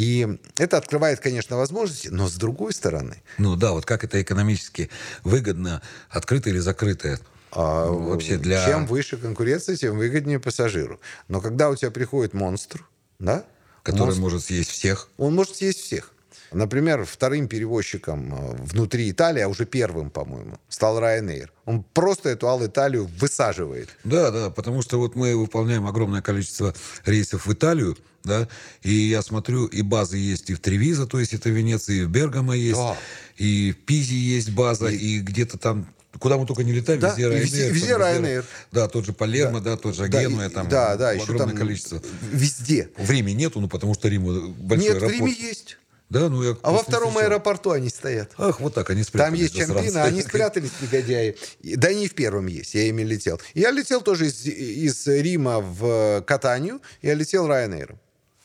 И 0.00 0.38
это 0.56 0.78
открывает, 0.78 1.20
конечно, 1.20 1.58
возможности, 1.58 2.08
но 2.08 2.26
с 2.26 2.32
другой 2.36 2.72
стороны, 2.72 3.22
Ну 3.36 3.54
да, 3.54 3.72
вот 3.72 3.84
как 3.84 4.02
это 4.02 4.22
экономически 4.22 4.88
выгодно, 5.24 5.82
открытое 6.08 6.54
или 6.54 6.58
закрытое? 6.58 7.20
А, 7.52 7.84
вообще 7.84 8.38
для... 8.38 8.64
Чем 8.64 8.86
выше 8.86 9.18
конкуренция, 9.18 9.76
тем 9.76 9.98
выгоднее 9.98 10.40
пассажиру. 10.40 10.98
Но 11.28 11.42
когда 11.42 11.68
у 11.68 11.76
тебя 11.76 11.90
приходит 11.90 12.32
монстр, 12.32 12.82
да? 13.18 13.44
Который 13.82 14.06
монстр, 14.06 14.22
может 14.22 14.44
съесть 14.44 14.70
всех. 14.70 15.10
Он 15.18 15.34
может 15.34 15.56
съесть 15.56 15.80
всех. 15.80 16.14
Например, 16.52 17.04
вторым 17.04 17.46
перевозчиком 17.46 18.34
э, 18.34 18.56
внутри 18.64 19.08
Италии, 19.10 19.40
а 19.42 19.48
уже 19.48 19.66
первым, 19.66 20.10
по-моему, 20.10 20.58
стал 20.68 20.98
Ryanair. 21.00 21.48
Он 21.64 21.84
просто 21.84 22.30
эту 22.30 22.48
Ал-Италию 22.48 23.08
высаживает. 23.18 23.88
Да, 24.02 24.30
да, 24.32 24.50
потому 24.50 24.82
что 24.82 24.98
вот 24.98 25.14
мы 25.14 25.36
выполняем 25.36 25.86
огромное 25.86 26.22
количество 26.22 26.74
рейсов 27.06 27.46
в 27.46 27.52
Италию, 27.52 27.96
да, 28.24 28.48
и 28.82 28.92
я 28.92 29.22
смотрю, 29.22 29.66
и 29.66 29.80
базы 29.82 30.16
есть 30.18 30.50
и 30.50 30.54
в 30.54 30.60
Тревизо, 30.60 31.06
то 31.06 31.20
есть 31.20 31.32
это 31.34 31.50
Венеция, 31.50 31.96
и 31.96 32.04
в 32.04 32.10
Бергамо 32.10 32.56
есть, 32.56 32.76
Да. 32.78 32.96
и 33.36 33.72
в 33.72 33.84
Пизе 33.86 34.16
есть 34.16 34.50
база, 34.50 34.88
и, 34.88 35.20
где-то 35.20 35.56
там, 35.56 35.86
куда 36.18 36.36
мы 36.36 36.46
только 36.46 36.64
не 36.64 36.72
летаем, 36.72 37.00
Да, 37.00 37.10
везде 37.10 37.22
и 37.22 37.26
Ryanair. 37.26 37.42
везде- 37.44 37.70
везде 37.70 37.92
Ryanair. 37.92 38.44
Да, 38.72 38.88
тот 38.88 39.06
же 39.06 39.12
Палермо, 39.12 39.60
да, 39.60 39.76
тот 39.76 39.94
же 39.94 40.08
Да, 40.08 40.22
Генуя, 40.22 40.48
и- 40.48 40.52
там 40.52 40.68
да, 40.68 40.96
да, 40.96 41.12
еще 41.12 41.22
огромное 41.22 41.46
там 41.46 41.56
количество. 41.56 42.02
Везде. 42.32 42.90
В 42.98 43.08
Риме 43.08 43.32
нету, 43.34 43.60
ну 43.60 43.68
потому 43.68 43.94
что 43.94 44.08
Рим 44.08 44.52
большой 44.58 44.88
Нет, 44.88 44.94
в 45.00 45.04
аэропорт. 45.04 45.12
Риме 45.12 45.32
есть. 45.32 45.78
Да, 46.10 46.28
ну 46.28 46.42
я 46.42 46.56
А 46.62 46.72
во 46.72 46.82
втором 46.82 47.10
встречал. 47.10 47.30
аэропорту 47.30 47.70
они 47.70 47.88
стоят. 47.88 48.32
Ах, 48.36 48.60
вот 48.60 48.74
так 48.74 48.90
они 48.90 49.02
Там 49.04 49.08
спрятались. 49.08 49.40
есть 49.40 49.54
засранцы. 49.54 49.84
Чампина, 49.84 50.04
они 50.04 50.22
спрятались, 50.22 50.70
негодяи. 50.80 51.36
Да 51.62 51.90
и 51.90 51.94
не 51.94 52.08
в 52.08 52.14
первом 52.14 52.46
есть, 52.48 52.74
я 52.74 52.82
ими 52.88 53.02
летел. 53.02 53.40
Я 53.54 53.70
летел 53.70 54.00
тоже 54.00 54.26
из, 54.26 54.44
из 54.44 55.06
Рима 55.06 55.60
в 55.60 56.22
Катанию, 56.26 56.82
я 57.00 57.14
летел 57.14 57.46
Ryanair. 57.48 57.96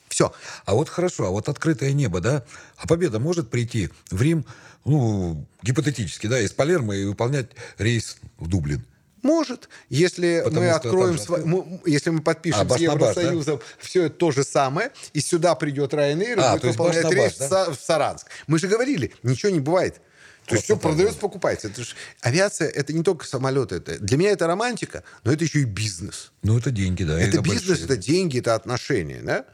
Все. 0.08 0.32
А 0.64 0.74
вот 0.74 0.88
хорошо, 0.88 1.26
а 1.26 1.30
вот 1.30 1.48
открытое 1.48 1.92
небо, 1.92 2.20
да? 2.20 2.44
А 2.76 2.86
Победа 2.86 3.18
может 3.18 3.50
прийти 3.50 3.90
в 4.10 4.22
Рим, 4.22 4.46
ну, 4.84 5.44
гипотетически, 5.62 6.28
да, 6.28 6.40
из 6.40 6.52
Палермо 6.52 6.94
и 6.94 7.04
выполнять 7.04 7.48
рейс 7.78 8.16
в 8.38 8.48
Дублин. 8.48 8.86
Может, 9.26 9.68
если 9.88 10.40
Потому 10.44 10.60
мы 10.62 10.70
откроем, 10.70 11.12
же 11.18 11.22
сва- 11.24 11.44
мы- 11.44 11.80
если 11.84 12.10
мы 12.10 12.20
подпишем 12.22 12.60
А, 12.60 12.64
с 12.64 12.68
баш, 12.68 12.78
да? 12.78 12.84
Евросоюзом 12.84 13.60
все 13.78 14.04
это 14.04 14.14
то 14.16 14.30
же 14.30 14.44
самое, 14.44 14.92
и 15.12 15.20
сюда 15.20 15.54
придет 15.56 15.92
Ryanair 15.92 16.36
и 16.36 16.40
А, 16.40 16.52
будет 16.52 16.64
есть 16.64 16.78
баш 16.78 16.94
выполнять 16.94 17.12
рейс 17.12 17.34
в 17.34 17.38
да? 17.50 17.70
В 17.70 17.74
Саранск. 17.74 18.26
Мы 18.46 18.58
же 18.58 18.68
говорили, 18.68 19.12
ничего 19.22 19.50
не 19.50 19.60
бывает. 19.60 20.00
То 20.46 20.54
есть 20.54 20.64
все 20.64 20.76
продается, 20.76 21.18
покупается. 21.18 21.66
Это 21.66 21.82
ж- 21.82 21.96
авиация 22.20 22.68
это 22.68 22.92
не 22.92 23.02
только 23.02 23.26
самолеты. 23.26 23.74
Это, 23.76 23.98
для 23.98 24.16
меня 24.16 24.30
это 24.30 24.46
романтика, 24.46 25.02
но 25.24 25.32
это 25.32 25.42
еще 25.42 25.60
и 25.60 25.64
бизнес. 25.64 26.30
Ну, 26.42 26.56
это 26.56 26.70
деньги, 26.70 27.02
да. 27.02 27.20
Это 27.20 27.40
бизнес, 27.40 27.66
большие. 27.80 27.84
это 27.86 27.96
деньги, 27.96 28.38
это 28.38 28.54
отношения. 28.54 29.20
Да? 29.22 29.44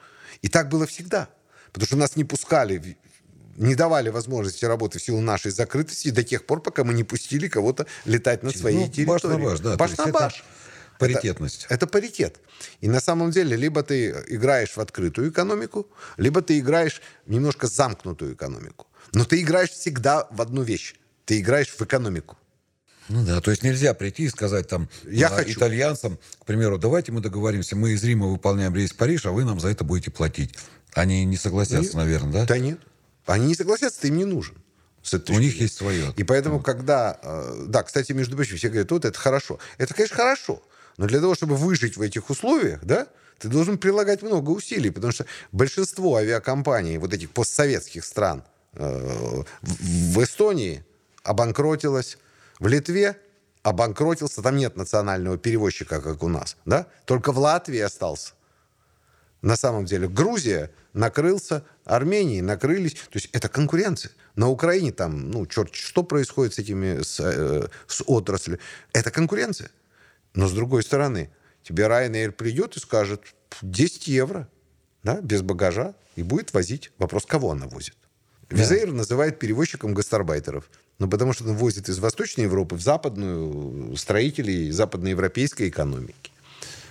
И 0.42 0.48
так 0.48 0.68
было 0.68 0.86
всегда. 0.86 1.28
Потому 1.72 1.86
что 1.86 1.96
нас 1.96 2.14
не 2.16 2.24
пускали, 2.24 2.96
не 3.56 3.74
давали 3.74 4.08
возможности 4.10 4.64
работы 4.64 4.98
в 4.98 5.02
силу 5.02 5.20
нашей 5.20 5.50
закрытости 5.50 6.10
до 6.10 6.22
тех 6.22 6.46
пор, 6.46 6.62
пока 6.62 6.84
мы 6.84 6.94
не 6.94 7.04
пустили 7.04 7.48
кого-то 7.48 7.86
летать 8.04 8.42
над 8.42 8.56
своей 8.56 8.78
Ну, 8.78 8.88
территорией. 8.88 9.06
баш 9.06 9.22
на 9.22 9.38
баш, 9.38 9.60
да. 9.60 9.76
Баш 9.76 9.96
на 9.98 10.06
баш. 10.08 10.44
Паритетность. 10.98 11.64
Это, 11.64 11.74
это 11.74 11.86
паритет. 11.86 12.40
И 12.80 12.88
на 12.88 13.00
самом 13.00 13.30
деле 13.32 13.56
либо 13.56 13.82
ты 13.82 14.10
играешь 14.28 14.76
в 14.76 14.78
открытую 14.78 15.30
экономику, 15.30 15.88
либо 16.16 16.42
ты 16.42 16.58
играешь 16.60 17.02
в 17.26 17.30
немножко 17.30 17.66
замкнутую 17.66 18.34
экономику. 18.34 18.86
Но 19.12 19.24
ты 19.24 19.40
играешь 19.40 19.70
всегда 19.70 20.28
в 20.30 20.40
одну 20.40 20.62
вещь. 20.62 20.94
Ты 21.24 21.40
играешь 21.40 21.68
в 21.68 21.80
экономику. 21.82 22.36
Ну 23.08 23.24
да, 23.24 23.40
то 23.40 23.50
есть 23.50 23.64
нельзя 23.64 23.94
прийти 23.94 24.24
и 24.24 24.28
сказать 24.28 24.68
там 24.68 24.88
Я 25.02 25.26
а, 25.26 25.30
хочу. 25.30 25.58
итальянцам, 25.58 26.18
к 26.38 26.46
примеру, 26.46 26.78
давайте 26.78 27.10
мы 27.10 27.20
договоримся, 27.20 27.74
мы 27.74 27.92
из 27.92 28.04
Рима 28.04 28.28
выполняем 28.28 28.74
рейс 28.74 28.92
в 28.92 28.96
Париж, 28.96 29.26
а 29.26 29.32
вы 29.32 29.44
нам 29.44 29.58
за 29.58 29.68
это 29.68 29.82
будете 29.82 30.10
платить. 30.12 30.54
Они 30.94 31.24
не 31.24 31.36
согласятся, 31.36 31.96
наверное, 31.96 32.32
да? 32.32 32.44
Да 32.46 32.58
нет. 32.58 32.78
Они 33.26 33.46
не 33.46 33.54
согласятся, 33.54 34.02
ты 34.02 34.08
им 34.08 34.16
не 34.16 34.24
нужен. 34.24 34.56
С 35.02 35.14
этой 35.14 35.34
У 35.34 35.38
них 35.38 35.60
есть 35.60 35.76
свое. 35.76 36.12
И 36.16 36.24
поэтому, 36.24 36.60
когда... 36.60 37.18
э, 37.22 37.64
Да, 37.66 37.82
кстати, 37.82 38.12
между 38.12 38.36
прочим, 38.36 38.56
все 38.56 38.68
говорят, 38.68 38.90
вот 38.90 39.04
это 39.04 39.18
хорошо. 39.18 39.58
Это, 39.78 39.94
конечно, 39.94 40.16
хорошо. 40.16 40.62
Но 40.96 41.06
для 41.06 41.20
того, 41.20 41.34
чтобы 41.34 41.56
выжить 41.56 41.96
в 41.96 42.02
этих 42.02 42.30
условиях, 42.30 42.84
да, 42.84 43.08
ты 43.38 43.48
должен 43.48 43.78
прилагать 43.78 44.22
много 44.22 44.50
усилий, 44.50 44.90
потому 44.90 45.12
что 45.12 45.26
большинство 45.50 46.16
авиакомпаний 46.16 46.98
вот 46.98 47.12
этих 47.12 47.30
постсоветских 47.30 48.04
стран 48.04 48.44
э, 48.74 49.42
в 49.62 50.22
Эстонии 50.22 50.84
обанкротилось, 51.24 52.18
в 52.60 52.68
Литве 52.68 53.16
обанкротился, 53.62 54.42
там 54.42 54.56
нет 54.56 54.76
национального 54.76 55.38
перевозчика, 55.38 56.00
как 56.00 56.22
у 56.22 56.28
нас, 56.28 56.56
да, 56.64 56.86
только 57.04 57.32
в 57.32 57.38
Латвии 57.38 57.80
остался. 57.80 58.34
На 59.42 59.56
самом 59.56 59.84
деле 59.84 60.08
Грузия 60.08 60.70
накрылся, 60.92 61.64
Армении 61.84 62.40
накрылись. 62.40 62.94
То 62.94 63.14
есть 63.14 63.28
это 63.32 63.48
конкуренция. 63.48 64.12
На 64.36 64.48
Украине 64.48 64.92
там, 64.92 65.30
ну, 65.30 65.46
черт, 65.46 65.74
что 65.74 66.04
происходит 66.04 66.54
с 66.54 66.58
этими, 66.58 67.02
с, 67.02 67.20
э, 67.20 67.68
с 67.86 68.02
отраслью. 68.06 68.58
Это 68.92 69.10
конкуренция. 69.10 69.70
Но 70.34 70.46
с 70.46 70.52
другой 70.52 70.82
стороны, 70.82 71.30
тебе 71.62 71.84
Ryanair 71.84 72.30
придет 72.30 72.76
и 72.76 72.80
скажет 72.80 73.34
10 73.60 74.08
евро, 74.08 74.48
да, 75.02 75.20
без 75.20 75.42
багажа, 75.42 75.94
и 76.16 76.22
будет 76.22 76.54
возить. 76.54 76.92
Вопрос, 76.98 77.26
кого 77.26 77.50
она 77.50 77.66
возит. 77.66 77.96
Визаир 78.48 78.92
называет 78.92 79.38
перевозчиком 79.38 79.94
гастарбайтеров. 79.94 80.70
Ну, 80.98 81.08
потому 81.08 81.32
что 81.32 81.44
он 81.44 81.56
возит 81.56 81.88
из 81.88 81.98
Восточной 81.98 82.44
Европы 82.44 82.76
в 82.76 82.82
западную 82.82 83.96
строителей 83.96 84.70
западноевропейской 84.70 85.68
экономики. 85.68 86.31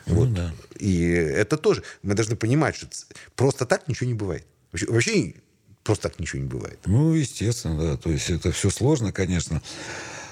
Ну 0.05 0.25
да. 0.25 0.53
И 0.79 1.03
это 1.03 1.57
тоже. 1.57 1.83
Мы 2.03 2.13
должны 2.13 2.35
понимать, 2.35 2.75
что 2.75 2.87
просто 3.35 3.65
так 3.65 3.87
ничего 3.87 4.07
не 4.07 4.15
бывает. 4.15 4.45
Вообще, 4.71 4.87
вообще 4.87 5.35
Просто 5.83 6.09
так 6.09 6.19
ничего 6.19 6.41
не 6.41 6.47
бывает. 6.47 6.79
Ну, 6.85 7.13
естественно, 7.13 7.81
да. 7.81 7.97
То 7.97 8.11
есть 8.11 8.29
это 8.29 8.51
все 8.51 8.69
сложно, 8.69 9.11
конечно. 9.11 9.61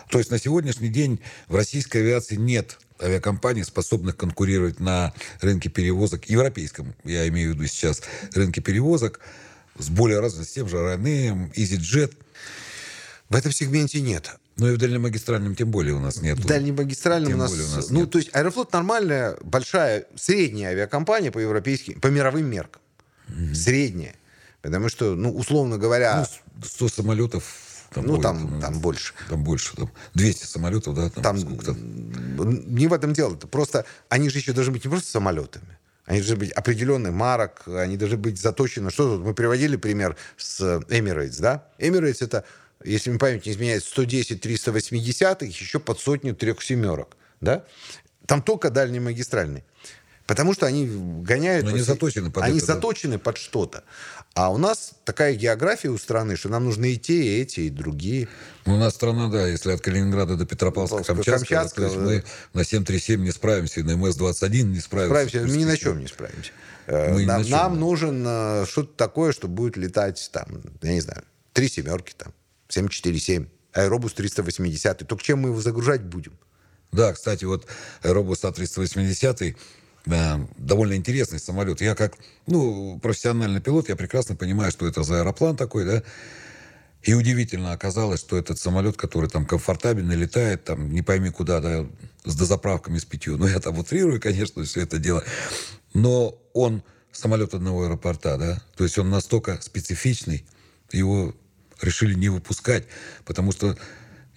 То 0.09 0.19
есть 0.19 0.31
на 0.31 0.39
сегодняшний 0.39 0.89
день 0.89 1.19
в 1.47 1.55
российской 1.55 1.97
авиации 1.97 2.35
нет 2.35 2.77
авиакомпаний, 3.01 3.63
способных 3.63 4.17
конкурировать 4.17 4.79
на 4.79 5.13
рынке 5.41 5.69
перевозок, 5.69 6.25
европейском, 6.29 6.95
я 7.03 7.27
имею 7.29 7.51
в 7.51 7.55
виду 7.55 7.67
сейчас, 7.67 8.01
рынке 8.33 8.61
перевозок, 8.61 9.21
с 9.77 9.89
более 9.89 10.19
разным, 10.19 10.45
с 10.45 10.49
тем 10.49 10.67
же 10.67 10.77
Ryanair, 10.77 11.53
EasyJet. 11.53 12.13
В 13.29 13.35
этом 13.35 13.51
сегменте 13.51 14.01
нет. 14.01 14.31
Ну 14.57 14.67
и 14.69 14.73
в 14.73 14.77
дальнемагистральном 14.77 15.55
тем 15.55 15.71
более 15.71 15.93
у 15.93 15.99
нас 15.99 16.21
нет. 16.21 16.37
В 16.37 16.45
дальнемагистральном 16.45 17.29
Тем 17.31 17.39
у 17.39 17.43
нас... 17.43 17.51
более 17.51 17.67
у 17.67 17.75
нас 17.75 17.89
ну, 17.89 17.99
нет. 18.01 18.11
то 18.11 18.17
есть 18.17 18.29
Аэрофлот 18.33 18.73
нормальная, 18.73 19.37
большая, 19.41 20.05
средняя 20.15 20.71
авиакомпания 20.71 21.31
по 21.31 21.39
европейским, 21.39 22.01
по 22.01 22.07
мировым 22.07 22.49
меркам. 22.49 22.81
Средняя. 23.53 24.15
Потому 24.61 24.89
что, 24.89 25.15
ну, 25.15 25.33
условно 25.33 25.77
говоря, 25.77 26.27
Ну, 26.55 26.63
100 26.65 26.89
самолетов. 26.89 27.43
Там 27.93 28.05
ну, 28.05 28.13
будет, 28.13 28.23
там, 28.23 28.49
ну, 28.55 28.61
там 28.61 28.79
больше. 28.79 29.13
Там 29.29 29.43
больше. 29.43 29.75
Там 29.75 29.89
200 30.13 30.45
самолетов, 30.45 30.95
да? 30.95 31.09
Там, 31.09 31.23
Там 31.23 31.39
сколько-то. 31.39 31.71
м, 31.71 32.75
не 32.75 32.87
в 32.87 32.93
этом 32.93 33.13
дело. 33.13 33.35
Это 33.35 33.47
просто 33.47 33.85
они 34.09 34.29
же 34.29 34.39
еще 34.39 34.53
должны 34.53 34.73
быть 34.73 34.83
не 34.83 34.89
просто 34.89 35.09
самолетами. 35.09 35.77
Они 36.05 36.19
должны 36.19 36.37
быть 36.37 36.51
определенных 36.51 37.13
марок, 37.13 37.61
они 37.67 37.95
должны 37.95 38.17
быть 38.17 38.41
заточены. 38.41 38.89
Что 38.89 39.15
тут? 39.17 39.25
Мы 39.25 39.33
приводили 39.35 39.75
пример 39.75 40.17
с 40.37 40.59
Emirates, 40.89 41.39
да? 41.39 41.65
Emirates 41.77 42.17
это, 42.21 42.43
если 42.83 43.09
мне 43.09 43.19
память 43.19 43.45
не 43.45 43.51
изменяет, 43.51 43.83
110 43.83 44.41
380 44.41 45.41
еще 45.43 45.79
под 45.79 45.99
сотню 45.99 46.35
трех 46.35 46.61
семерок, 46.61 47.17
да? 47.41 47.65
Там 48.25 48.41
только 48.41 48.69
дальний 48.69 48.99
магистральный. 48.99 49.63
Потому 50.27 50.53
что 50.53 50.67
они 50.67 50.85
гоняют... 51.23 51.65
Но 51.65 51.71
они 51.71 51.81
заточены 51.81 52.29
под 52.29 52.43
Они 52.43 52.59
это, 52.59 52.67
да. 52.67 52.73
заточены 52.75 53.17
под 53.17 53.37
что-то. 53.37 53.83
А 54.35 54.51
у 54.51 54.59
нас 54.59 54.93
такая 55.03 55.33
география 55.33 55.89
у 55.89 55.97
страны, 55.97 56.35
что 56.35 56.49
нам 56.49 56.65
нужны 56.65 56.93
и 56.93 56.97
те, 56.99 57.15
и 57.15 57.41
эти, 57.41 57.61
и 57.61 57.69
другие. 57.69 58.27
Ну, 58.67 58.75
у 58.75 58.77
нас 58.77 58.93
страна, 58.93 59.27
да, 59.29 59.47
если 59.47 59.71
от 59.71 59.81
Калининграда 59.81 60.35
до 60.35 60.45
Петропавловска, 60.45 61.15
то 61.15 61.17
есть 61.17 61.29
Камчатска, 61.29 61.89
мы 61.97 62.23
на 62.53 62.63
737 62.63 63.23
не 63.23 63.31
справимся, 63.31 63.79
и 63.79 63.83
на 63.83 63.93
МС-21 63.93 64.63
не 64.65 64.79
справимся. 64.79 65.29
Справимся, 65.29 65.51
мы 65.51 65.57
ни 65.57 65.65
на 65.65 65.75
чем 65.75 65.99
не 65.99 66.07
справимся. 66.07 66.51
Э, 66.85 67.11
Мы 67.11 67.25
нам, 67.25 67.41
на 67.41 67.43
чем, 67.43 67.51
нам 67.51 67.73
да. 67.73 67.79
нужен 67.79 68.23
э, 68.27 68.65
что-то 68.67 68.93
такое, 68.95 69.31
что 69.31 69.47
будет 69.47 69.77
летать 69.77 70.29
там, 70.31 70.61
я 70.83 70.93
не 70.93 71.01
знаю, 71.01 71.23
три 71.53 71.69
семерки 71.69 72.13
там, 72.15 72.33
747, 72.69 73.47
аэробус 73.73 74.13
380. 74.13 75.07
Только 75.07 75.23
чем 75.23 75.39
мы 75.39 75.49
его 75.49 75.61
загружать 75.61 76.03
будем? 76.03 76.37
Да, 76.91 77.13
кстати, 77.13 77.45
вот 77.45 77.67
Аэробус 78.01 78.43
А380 78.43 79.55
э, 80.05 80.47
довольно 80.57 80.93
интересный 80.95 81.39
самолет. 81.39 81.81
Я 81.81 81.95
как, 81.95 82.15
ну, 82.47 82.99
профессиональный 82.99 83.61
пилот, 83.61 83.89
я 83.89 83.95
прекрасно 83.95 84.35
понимаю, 84.35 84.71
что 84.71 84.87
это 84.87 85.03
за 85.03 85.19
аэроплан 85.19 85.55
такой, 85.55 85.85
да. 85.85 86.03
И 87.03 87.13
удивительно 87.13 87.71
оказалось, 87.71 88.19
что 88.19 88.37
этот 88.37 88.59
самолет, 88.59 88.97
который 88.97 89.29
там 89.29 89.45
комфортабельно 89.45 90.13
летает, 90.13 90.65
там 90.65 90.91
не 90.91 91.01
пойми 91.01 91.29
куда, 91.29 91.61
да, 91.61 91.85
с 92.25 92.35
дозаправками 92.35 92.97
с 92.97 93.05
пятью. 93.05 93.37
Ну, 93.37 93.47
я 93.47 93.59
там 93.59 93.77
утрирую, 93.77 94.19
конечно, 94.19 94.63
все 94.63 94.81
это 94.81 94.97
дело. 94.97 95.23
Но 95.93 96.37
он 96.53 96.83
самолет 97.11 97.53
одного 97.53 97.85
аэропорта, 97.85 98.37
да. 98.37 98.61
То 98.75 98.83
есть 98.83 98.97
он 98.97 99.09
настолько 99.09 99.61
специфичный, 99.61 100.45
его 100.91 101.35
решили 101.81 102.13
не 102.13 102.29
выпускать, 102.29 102.85
потому 103.25 103.51
что 103.51 103.77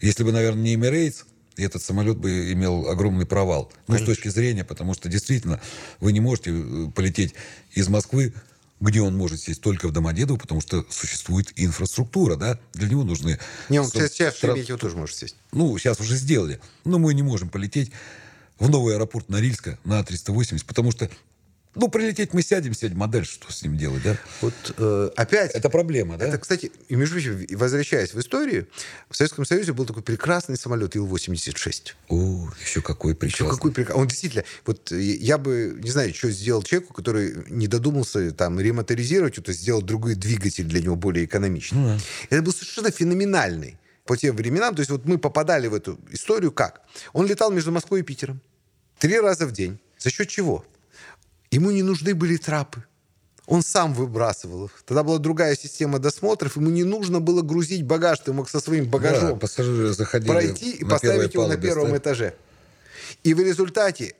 если 0.01 0.25
бы, 0.25 0.33
наверное, 0.33 0.63
не 0.63 0.75
Emirates, 0.77 1.25
этот 1.57 1.83
самолет 1.83 2.17
бы 2.17 2.53
имел 2.53 2.89
огромный 2.89 3.27
провал. 3.27 3.73
Ну, 3.87 3.99
с 3.99 4.03
точки 4.03 4.29
зрения, 4.29 4.65
потому 4.65 4.95
что 4.95 5.09
действительно 5.09 5.61
вы 6.01 6.13
не 6.13 6.21
можете 6.21 6.51
э, 6.51 6.91
полететь 6.95 7.35
из 7.73 7.89
Москвы, 7.89 8.33
где 8.81 9.01
он 9.01 9.17
может 9.17 9.41
сесть 9.41 9.61
только 9.61 9.87
в 9.87 9.93
Домодедово, 9.93 10.39
потому 10.39 10.61
что 10.61 10.85
существует 10.91 11.53
инфраструктура, 11.57 12.37
да? 12.37 12.59
Для 12.73 12.89
него 12.89 13.05
нужны... 13.05 13.39
Не, 13.69 13.81
он 13.81 13.89
со- 13.89 14.09
сейчас, 14.09 14.35
в 14.35 14.41
Шереметьево 14.41 14.79
тоже 14.79 14.97
может 14.97 15.17
сесть. 15.17 15.37
ну, 15.53 15.77
сейчас 15.79 16.01
уже 16.01 16.17
сделали. 16.17 16.61
Но 16.85 16.99
мы 16.99 17.15
не 17.15 17.23
можем 17.23 17.49
полететь 17.49 17.93
в 18.59 18.69
новый 18.69 18.95
аэропорт 18.97 19.29
Норильска 19.29 19.79
на 19.85 20.01
А380, 20.01 20.65
потому 20.67 20.91
что, 20.91 21.09
ну, 21.75 21.89
прилететь 21.89 22.35
мы 22.35 22.43
сядем, 22.43 22.75
сядем, 22.75 23.03
а 23.03 23.07
дальше 23.07 23.33
что 23.33 23.51
с 23.51 23.63
ним 23.63 23.77
делать, 23.77 24.03
да? 24.03 24.17
Вот 24.41 24.55
э, 24.77 25.11
опять... 25.17 25.53
Это 25.53 25.71
проблема, 25.71 26.19
да? 26.19 26.27
Это, 26.27 26.39
кстати, 26.39 26.71
и 26.89 26.95
между 26.97 27.15
прочим, 27.15 27.47
возвращаясь 27.57 28.13
в 28.13 28.21
историю, 28.21 28.69
в 29.09 29.17
Советском 29.17 29.47
Союзе 29.47 29.73
был 29.73 29.87
такой 29.87 30.03
прекрасный 30.03 30.57
самолет 30.57 30.97
Ил-86. 30.97 31.95
О, 32.09 32.51
еще 32.63 32.83
какой 32.83 33.13
Еще 33.13 33.19
прекрасный. 33.19 33.49
какой 33.49 33.73
прикол. 33.73 34.01
Он 34.01 34.07
действительно, 34.07 34.45
вот 34.67 34.93
э, 34.93 35.01
я 35.01 35.39
бы, 35.39 35.79
не 35.83 35.91
знаю, 35.91 36.13
что 36.15 36.31
сделал 36.31 36.63
человеку, 36.63 36.93
который 36.93 37.45
не 37.49 37.69
додумался 37.69 38.33
там 38.33 38.61
ремоторизировать, 38.61 39.43
то 39.43 39.53
сделал 39.53 39.83
другой 39.83 40.15
двигатель 40.15 40.65
для 40.65 40.81
него 40.83 40.97
более 40.97 41.25
экономичный. 41.25 41.79
Ну 41.79 41.99
Это 42.29 42.43
был 42.43 42.53
совершенно 42.53 42.91
феноменальный 42.91 43.79
по 44.05 44.17
тем 44.17 44.37
временам. 44.37 44.75
То 44.75 44.81
есть 44.81 44.91
вот 44.91 45.07
мы 45.07 45.17
попадали 45.17 45.69
в 45.69 45.75
эту 45.75 45.99
историю 46.11 46.53
как? 46.53 46.83
Он 47.13 47.27
летал 47.27 47.51
между 47.51 47.73
Москвой 47.73 48.01
и 48.01 48.03
Питером 48.03 48.41
три 48.99 49.19
раза 49.19 49.47
в 49.47 49.53
день. 49.53 49.79
За 49.99 50.11
счет 50.11 50.29
чего? 50.29 50.65
Ему 51.53 51.71
не 51.71 51.83
нужны 51.83 52.15
были 52.15 52.37
трапы. 52.39 52.83
Он 53.47 53.63
сам 53.63 53.93
выбрасывал 53.93 54.65
их. 54.67 54.83
Тогда 54.87 55.03
была 55.03 55.19
другая 55.19 55.55
система 55.57 55.99
досмотров. 55.99 56.57
Ему 56.57 56.71
не 56.71 56.85
нужно 56.85 57.21
было 57.21 57.43
грузить 57.43 57.85
багаж. 57.85 58.21
Ты 58.21 58.33
мог 58.33 58.49
со 58.49 58.61
своим 58.61 58.85
Да, 58.85 58.91
багажом 58.91 59.39
пассажиры 59.39 59.93
заходили 59.93 60.31
пройти 60.31 60.71
и 60.73 60.85
поставить 60.85 61.35
его 61.35 61.47
на 61.47 61.57
первом 61.57 61.89
ставь. 61.89 62.01
этаже. 62.01 62.35
И 63.25 63.35
в 63.35 63.41
результате 63.41 64.15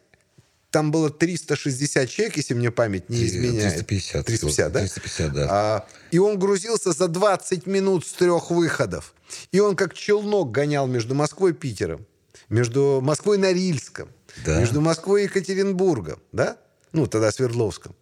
там 0.71 0.91
было 0.91 1.09
360 1.09 2.09
человек, 2.11 2.37
если 2.37 2.55
мне 2.55 2.71
память 2.71 3.09
не 3.09 3.25
изменяет. 3.25 3.87
350 3.87 4.27
350, 4.27 4.73
да? 4.73 4.81
350, 4.81 5.33
да. 5.33 5.47
А, 5.51 5.87
и 6.11 6.19
он 6.19 6.39
грузился 6.39 6.93
за 6.93 7.09
20 7.09 7.67
минут 7.67 8.07
с 8.07 8.13
трех 8.13 8.51
выходов. 8.51 9.15
И 9.53 9.61
он 9.61 9.77
как 9.77 9.95
челнок 9.95 10.51
гонял 10.51 10.87
между 10.87 11.15
Москвой 11.15 11.53
и 11.53 11.55
Питером, 11.55 12.05
между 12.49 13.01
Москвой 13.03 13.39
и 13.39 13.41
Норильском, 13.41 14.09
Да. 14.45 14.59
между 14.61 14.81
Москвой 14.81 15.23
и 15.23 15.25
Екатеринбургом, 15.25 16.21
да? 16.33 16.59
Ну, 16.93 17.07
тогда 17.07 17.33
Свердловском. 17.33 17.95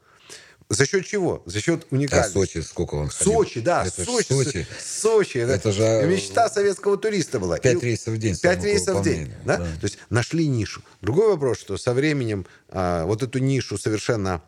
За 0.71 0.87
счет 0.87 1.05
чего? 1.05 1.43
За 1.47 1.61
счет 1.61 1.85
А 1.91 1.95
уникальности. 1.95 2.33
Сочи 2.33 2.61
сколько 2.61 2.95
он 2.95 3.09
ходил? 3.09 3.33
Сочи, 3.33 3.61
да, 3.61 3.85
Это 3.85 4.05
Сочи. 4.05 4.29
Сочи. 4.29 4.67
Сочи. 4.81 5.39
Это, 5.39 5.53
Это 5.55 5.73
же, 5.73 5.83
э, 5.83 6.07
мечта 6.07 6.49
советского 6.49 6.97
туриста 6.97 7.41
была. 7.41 7.59
пять 7.59 7.83
рейсов 7.83 8.15
в 8.15 8.19
день 8.19 8.37
Пять 8.37 8.63
рейсов 8.63 9.01
в 9.01 9.03
день. 9.03 9.33
Да? 9.45 9.57
да. 9.57 9.65
То 9.65 9.85
есть 9.85 9.99
нашли 10.11 10.47
нишу. 10.47 10.83
Другой 11.01 11.27
вопрос, 11.27 11.59
что 11.59 11.77
со 11.77 11.93
временем 11.93 12.47
а, 12.69 13.05
вот 13.05 13.23
эту 13.23 13.41
нишу 13.41 13.79
совершенно... 13.79 14.43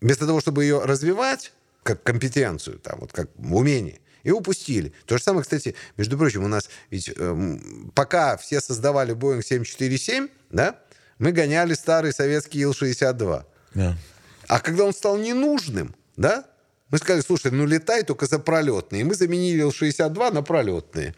Вместо 0.00 0.26
того, 0.26 0.40
чтобы 0.40 0.64
ее 0.64 0.82
развивать, 0.82 1.52
как 1.82 2.02
компетенцию, 2.02 2.78
там, 2.78 3.00
вот 3.00 3.12
как 3.12 3.28
умение, 3.38 4.00
и 4.22 4.30
упустили. 4.30 4.94
То 5.04 5.18
же 5.18 5.22
самое, 5.22 5.42
кстати, 5.42 5.74
между 5.98 6.16
прочим, 6.16 6.42
у 6.42 6.48
нас 6.48 6.70
ведь 6.90 7.10
эм, 7.16 7.92
пока 7.94 8.38
все 8.38 8.60
создавали 8.60 9.14
Boeing 9.14 9.42
747, 9.42 10.28
да, 10.50 10.78
мы 11.18 11.32
гоняли 11.32 11.74
старый 11.74 12.12
советский 12.12 12.60
Ил-62. 12.60 13.44
Да. 13.74 13.96
А 14.46 14.60
когда 14.60 14.84
он 14.84 14.92
стал 14.92 15.16
ненужным, 15.16 15.94
да, 16.16 16.44
мы 16.90 16.98
сказали, 16.98 17.22
слушай, 17.22 17.50
ну 17.50 17.66
летай 17.66 18.04
только 18.04 18.26
за 18.26 18.38
пролетные. 18.38 19.00
И 19.00 19.04
мы 19.04 19.14
заменили 19.14 19.62
Ил-62 19.62 20.32
на 20.32 20.42
пролетные. 20.42 21.14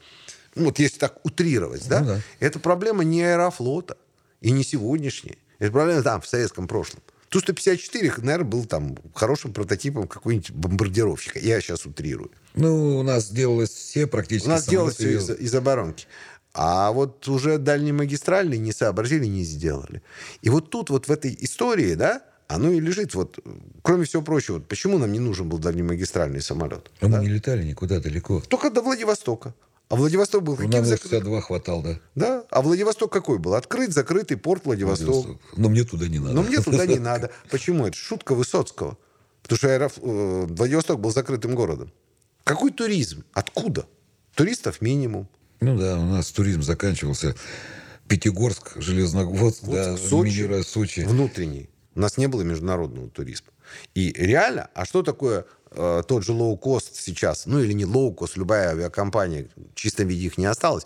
Ну, 0.55 0.67
вот 0.67 0.79
если 0.79 0.99
так 0.99 1.25
утрировать, 1.25 1.87
да? 1.87 2.01
Ну 2.01 2.07
да. 2.07 2.21
Это 2.41 2.59
проблема 2.59 3.05
не 3.05 3.23
аэрофлота 3.23 3.99
и 4.41 4.51
не 4.51 4.65
сегодняшняя. 4.65 5.37
Это 5.59 5.73
проблема 5.73 6.03
там, 6.03 6.21
в 6.21 6.27
советском 6.27 6.67
прошлом. 6.67 7.03
Ту-154, 7.29 8.23
наверное, 8.23 8.49
был 8.49 8.65
там 8.65 8.97
хорошим 9.15 9.53
прототипом 9.53 10.07
какой-нибудь 10.07 10.53
бомбардировщика. 10.53 11.39
Я 11.41 11.61
сейчас 11.61 11.85
утрирую. 11.85 12.31
Ну, 12.55 12.99
у 12.99 13.03
нас 13.03 13.29
делалось 13.31 13.71
все 13.71 14.07
практически 14.07 14.47
У 14.47 14.51
нас 14.51 14.67
делалось 14.67 14.95
все 14.95 15.19
из, 15.19 15.29
из 15.31 15.55
оборонки. 15.55 16.07
А 16.55 16.91
вот 16.93 17.29
уже 17.29 17.59
дальнемагистральные 17.59 18.59
не 18.59 18.73
сообразили, 18.73 19.27
не 19.27 19.45
сделали. 19.45 20.03
И 20.41 20.49
вот 20.49 20.71
тут, 20.71 20.89
вот 20.89 21.09
в 21.09 21.13
этой 21.13 21.37
истории, 21.41 21.95
да, 21.95 22.23
оно 22.49 22.71
и 22.71 22.81
лежит. 22.81 23.15
Вот, 23.15 23.39
кроме 23.83 24.05
всего 24.05 24.23
прочего, 24.23 24.55
вот 24.57 24.69
почему 24.69 24.99
нам 24.99 25.13
не 25.13 25.19
нужен 25.19 25.49
был 25.49 25.59
дальнемагистральный 25.59 26.41
самолет? 26.41 26.91
А 27.01 27.09
да? 27.09 27.19
мы 27.19 27.25
не 27.25 27.31
летали 27.31 27.65
никуда 27.65 28.01
далеко. 28.01 28.41
Только 28.49 28.71
до 28.71 28.83
Владивостока. 28.83 29.55
А 29.89 29.95
Владивосток 29.95 30.43
был 30.43 30.57
каким 30.57 30.71
Нам 30.73 30.85
закрыт? 30.85 31.11
62 31.13 31.41
хватал, 31.43 31.81
да. 31.83 32.01
Да? 32.17 32.45
А 32.51 32.61
Владивосток 32.61 33.13
какой 33.13 33.39
был? 33.39 33.55
Открыт, 33.55 33.93
закрытый 33.93 34.37
порт 34.37 34.65
Владивосток. 34.65 35.39
Но 35.57 35.69
мне 35.69 35.85
туда 35.85 36.09
не 36.09 36.19
надо. 36.19 36.35
Но 36.35 36.43
мне 36.43 36.61
туда 36.61 36.87
не 36.87 36.99
надо. 36.99 37.31
Почему? 37.51 37.87
Это 37.87 37.97
шутка 37.97 38.35
Высоцкого. 38.35 38.99
Потому 39.43 39.59
что 39.59 39.69
аэроф- 39.69 40.01
э, 40.03 40.47
Владивосток 40.53 40.99
был 41.01 41.13
закрытым 41.13 41.55
городом. 41.55 41.93
Какой 42.43 42.73
туризм? 42.73 43.23
Откуда? 43.33 43.87
Туристов 44.35 44.81
минимум. 44.81 45.29
Ну 45.61 45.79
да, 45.79 45.99
у 45.99 46.05
нас 46.05 46.33
туризм 46.33 46.63
заканчивался. 46.63 47.37
Пятигорск, 48.09 48.73
Железноводск, 48.81 49.65
да, 49.65 49.97
Сочи, 49.97 50.43
мини- 50.43 50.63
Сочи. 50.63 51.01
внутренний. 51.01 51.69
У 51.97 52.01
нас 52.01 52.19
не 52.19 52.29
было 52.29 52.43
международного 52.43 53.09
туризма. 53.09 53.49
И 53.95 54.13
реально, 54.13 54.69
а 54.75 54.85
что 54.85 55.03
такое 55.03 55.47
э, 55.71 56.03
тот 56.07 56.25
же 56.25 56.33
лоу-кост 56.33 56.95
сейчас, 56.95 57.47
ну 57.47 57.59
или 57.59 57.73
не 57.73 57.87
лоу-кост, 57.87 58.37
любая 58.37 58.69
авиакомпания, 58.69 59.49
в 59.57 59.75
чистом 59.75 60.07
виде 60.09 60.27
их 60.27 60.37
не 60.37 60.45
осталось, 60.45 60.85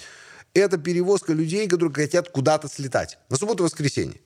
это 0.54 0.78
перевозка 0.78 1.32
людей, 1.32 1.68
которые 1.68 1.92
хотят 1.92 2.30
куда-то 2.30 2.68
слетать. 2.68 3.18
На 3.28 3.36
субботу-воскресенье. 3.36 4.20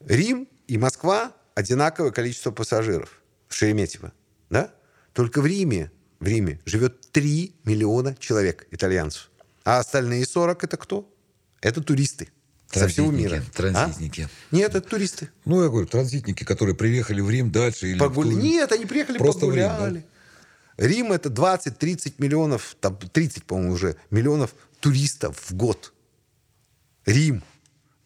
Рим 0.00 0.48
и 0.66 0.78
Москва 0.78 1.32
одинаковое 1.54 2.12
количество 2.12 2.50
пассажиров 2.50 3.20
в 3.48 3.54
Шереметьево. 3.54 4.12
Да? 4.48 4.72
Только 5.12 5.42
в 5.42 5.46
Риме 5.46 5.92
в 6.18 6.26
Риме 6.26 6.60
живет 6.64 7.00
3 7.10 7.56
миллиона 7.64 8.16
человек, 8.18 8.66
итальянцев. 8.70 9.30
А 9.64 9.80
остальные 9.80 10.24
40 10.24 10.64
это 10.64 10.76
кто? 10.78 11.12
Это 11.60 11.82
туристы 11.82 12.30
со 12.78 12.88
всего 12.88 13.10
мира. 13.10 13.42
транзитники. 13.54 14.22
А? 14.22 14.54
Нет, 14.54 14.74
это 14.74 14.88
туристы. 14.88 15.28
Ну, 15.44 15.62
я 15.62 15.68
говорю, 15.68 15.86
транзитники, 15.86 16.44
которые 16.44 16.74
приехали 16.74 17.20
в 17.20 17.30
Рим 17.30 17.50
дальше 17.50 17.88
или... 17.88 17.96
в 17.96 17.98
Погуля... 17.98 18.30
ту- 18.32 18.38
Нет, 18.40 18.72
они 18.72 18.86
приехали 18.86 19.18
Просто 19.18 19.46
в 19.46 19.54
Рим, 19.54 19.68
погуляли. 19.68 20.04
Рим 20.78 21.12
это 21.12 21.28
20-30 21.28 22.14
миллионов, 22.18 22.76
там 22.80 22.96
30, 22.96 23.44
по-моему, 23.44 23.72
уже 23.74 23.96
миллионов 24.10 24.54
туристов 24.80 25.38
в 25.48 25.54
год. 25.54 25.92
Рим. 27.06 27.42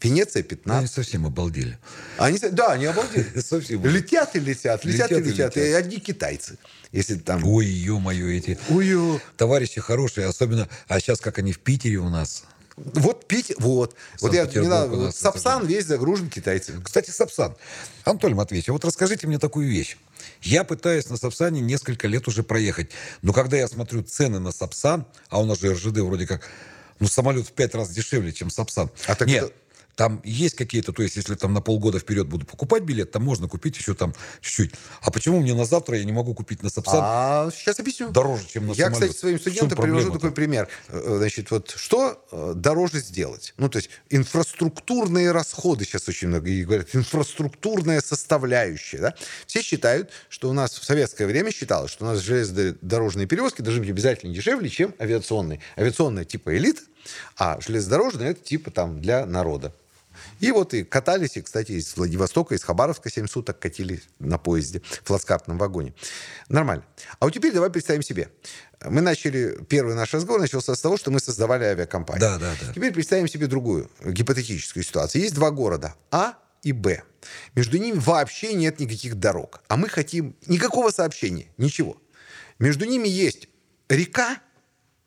Венеция 0.02 0.42
Ну, 0.42 0.48
15. 0.48 0.78
Они 0.78 0.86
совсем 0.86 1.26
обалдели. 1.26 1.78
Они, 2.18 2.38
да, 2.52 2.72
они 2.72 2.84
обалдели. 2.86 3.40
Совсем. 3.40 3.84
Летят 3.84 4.36
и 4.36 4.40
летят, 4.40 4.84
летят, 4.84 5.10
Летят 5.10 5.10
и 5.10 5.14
и 5.14 5.32
летят. 5.32 5.56
И 5.56 5.60
одни 5.72 5.98
китайцы. 5.98 6.58
Если 6.92 7.16
там... 7.16 7.42
Ой, 7.44 7.66
ё-моё, 7.66 8.28
эти 8.28 8.58
Ой, 8.68 9.20
товарищи 9.36 9.80
хорошие, 9.80 10.26
особенно... 10.26 10.68
А 10.86 11.00
сейчас 11.00 11.20
как 11.20 11.38
они 11.38 11.52
в 11.52 11.58
Питере 11.58 11.96
у 11.96 12.08
нас. 12.08 12.44
Вот 12.76 13.26
пить, 13.26 13.54
вот. 13.58 13.94
Вот 14.20 14.34
я 14.34 14.44
у 14.44 14.46
вот 14.46 14.98
нас 15.06 15.16
Сапсан 15.16 15.62
это 15.62 15.68
весь 15.68 15.86
загружен 15.86 16.28
китайцами. 16.28 16.82
Кстати, 16.82 17.10
Сапсан. 17.10 17.56
Анатолий 18.04 18.34
Матвеевич, 18.34 18.68
а 18.68 18.72
вот 18.72 18.84
расскажите 18.84 19.26
мне 19.26 19.38
такую 19.38 19.68
вещь. 19.68 19.96
Я 20.42 20.62
пытаюсь 20.62 21.08
на 21.08 21.16
Сапсане 21.16 21.62
несколько 21.62 22.06
лет 22.06 22.28
уже 22.28 22.42
проехать. 22.42 22.90
Но 23.22 23.32
когда 23.32 23.56
я 23.56 23.66
смотрю 23.66 24.02
цены 24.02 24.40
на 24.40 24.52
Сапсан, 24.52 25.06
а 25.30 25.40
у 25.40 25.46
нас 25.46 25.60
же 25.60 25.72
РЖД 25.72 25.98
вроде 26.00 26.26
как, 26.26 26.42
ну, 27.00 27.06
самолет 27.06 27.46
в 27.46 27.52
пять 27.52 27.74
раз 27.74 27.88
дешевле, 27.90 28.32
чем 28.32 28.50
Сапсан. 28.50 28.90
А 29.06 29.14
так 29.14 29.26
Нет, 29.26 29.44
это- 29.44 29.54
там 29.96 30.20
есть 30.24 30.54
какие-то, 30.54 30.92
то 30.92 31.02
есть 31.02 31.16
если 31.16 31.34
там 31.34 31.54
на 31.54 31.62
полгода 31.62 31.98
вперед 31.98 32.28
буду 32.28 32.46
покупать 32.46 32.82
билет, 32.82 33.10
там 33.10 33.24
можно 33.24 33.48
купить 33.48 33.76
еще 33.78 33.94
там 33.94 34.14
чуть-чуть. 34.42 34.74
А 35.00 35.10
почему 35.10 35.40
мне 35.40 35.54
на 35.54 35.64
завтра 35.64 35.96
я 35.96 36.04
не 36.04 36.12
могу 36.12 36.34
купить 36.34 36.62
на 36.62 36.68
Сапсан 36.68 37.00
А 37.02 37.50
сейчас 37.50 37.80
объясню. 37.80 38.10
дороже, 38.10 38.44
чем 38.46 38.66
на 38.66 38.72
Я, 38.72 38.86
самолет? 38.86 38.94
кстати, 38.94 39.16
своим 39.18 39.40
студентам 39.40 39.80
привожу 39.80 40.12
такой 40.12 40.32
пример. 40.32 40.68
Э, 40.88 41.16
Значит, 41.16 41.50
вот 41.50 41.70
что 41.74 42.22
э, 42.30 42.52
дороже 42.54 43.00
сделать? 43.00 43.54
Ну, 43.56 43.70
то 43.70 43.78
есть 43.78 43.88
инфраструктурные 44.10 45.32
расходы 45.32 45.84
сейчас 45.86 46.08
очень 46.08 46.28
много 46.28 46.50
и 46.50 46.62
говорят, 46.64 46.94
инфраструктурная 46.94 48.02
составляющая. 48.02 48.98
Да? 48.98 49.14
Все 49.46 49.62
считают, 49.62 50.10
что 50.28 50.50
у 50.50 50.52
нас 50.52 50.78
в 50.78 50.84
советское 50.84 51.26
время 51.26 51.50
считалось, 51.50 51.90
что 51.90 52.04
у 52.04 52.08
нас 52.08 52.20
железнодорожные 52.20 53.26
перевозки 53.26 53.62
должны 53.62 53.80
быть 53.80 53.90
обязательно 53.90 54.34
дешевле, 54.34 54.68
чем 54.68 54.94
авиационные. 55.00 55.60
Авиационная 55.78 56.24
типа 56.26 56.54
элит, 56.54 56.82
а 57.38 57.58
железнодорожная 57.60 58.32
это 58.32 58.44
типа 58.44 58.70
там 58.70 59.00
для 59.00 59.24
народа. 59.24 59.72
И 60.40 60.50
вот 60.52 60.74
и 60.74 60.84
катались, 60.84 61.36
и, 61.36 61.42
кстати, 61.42 61.72
из 61.72 61.96
Владивостока, 61.96 62.54
из 62.54 62.62
Хабаровска 62.64 63.10
7 63.10 63.26
суток 63.26 63.58
катили 63.58 64.02
на 64.18 64.38
поезде, 64.38 64.80
в 64.80 65.02
плацкартном 65.02 65.58
вагоне. 65.58 65.94
Нормально. 66.48 66.84
А 67.18 67.24
вот 67.26 67.34
теперь 67.34 67.52
давай 67.52 67.70
представим 67.70 68.02
себе. 68.02 68.30
Мы 68.84 69.00
начали, 69.00 69.58
первый 69.68 69.94
наш 69.94 70.12
разговор 70.12 70.40
начался 70.40 70.74
с 70.74 70.80
того, 70.80 70.96
что 70.96 71.10
мы 71.10 71.18
создавали 71.20 71.64
авиакомпанию. 71.64 72.20
Да, 72.20 72.38
да, 72.38 72.54
да. 72.60 72.72
Теперь 72.72 72.92
представим 72.92 73.28
себе 73.28 73.46
другую 73.46 73.90
гипотетическую 74.04 74.84
ситуацию. 74.84 75.22
Есть 75.22 75.34
два 75.34 75.50
города, 75.50 75.94
А 76.10 76.34
и 76.62 76.72
Б. 76.72 77.02
Между 77.54 77.78
ними 77.78 77.98
вообще 77.98 78.54
нет 78.54 78.78
никаких 78.80 79.14
дорог. 79.16 79.62
А 79.68 79.76
мы 79.76 79.88
хотим 79.88 80.36
никакого 80.46 80.90
сообщения, 80.90 81.48
ничего. 81.56 81.96
Между 82.58 82.84
ними 82.84 83.08
есть 83.08 83.48
река 83.88 84.38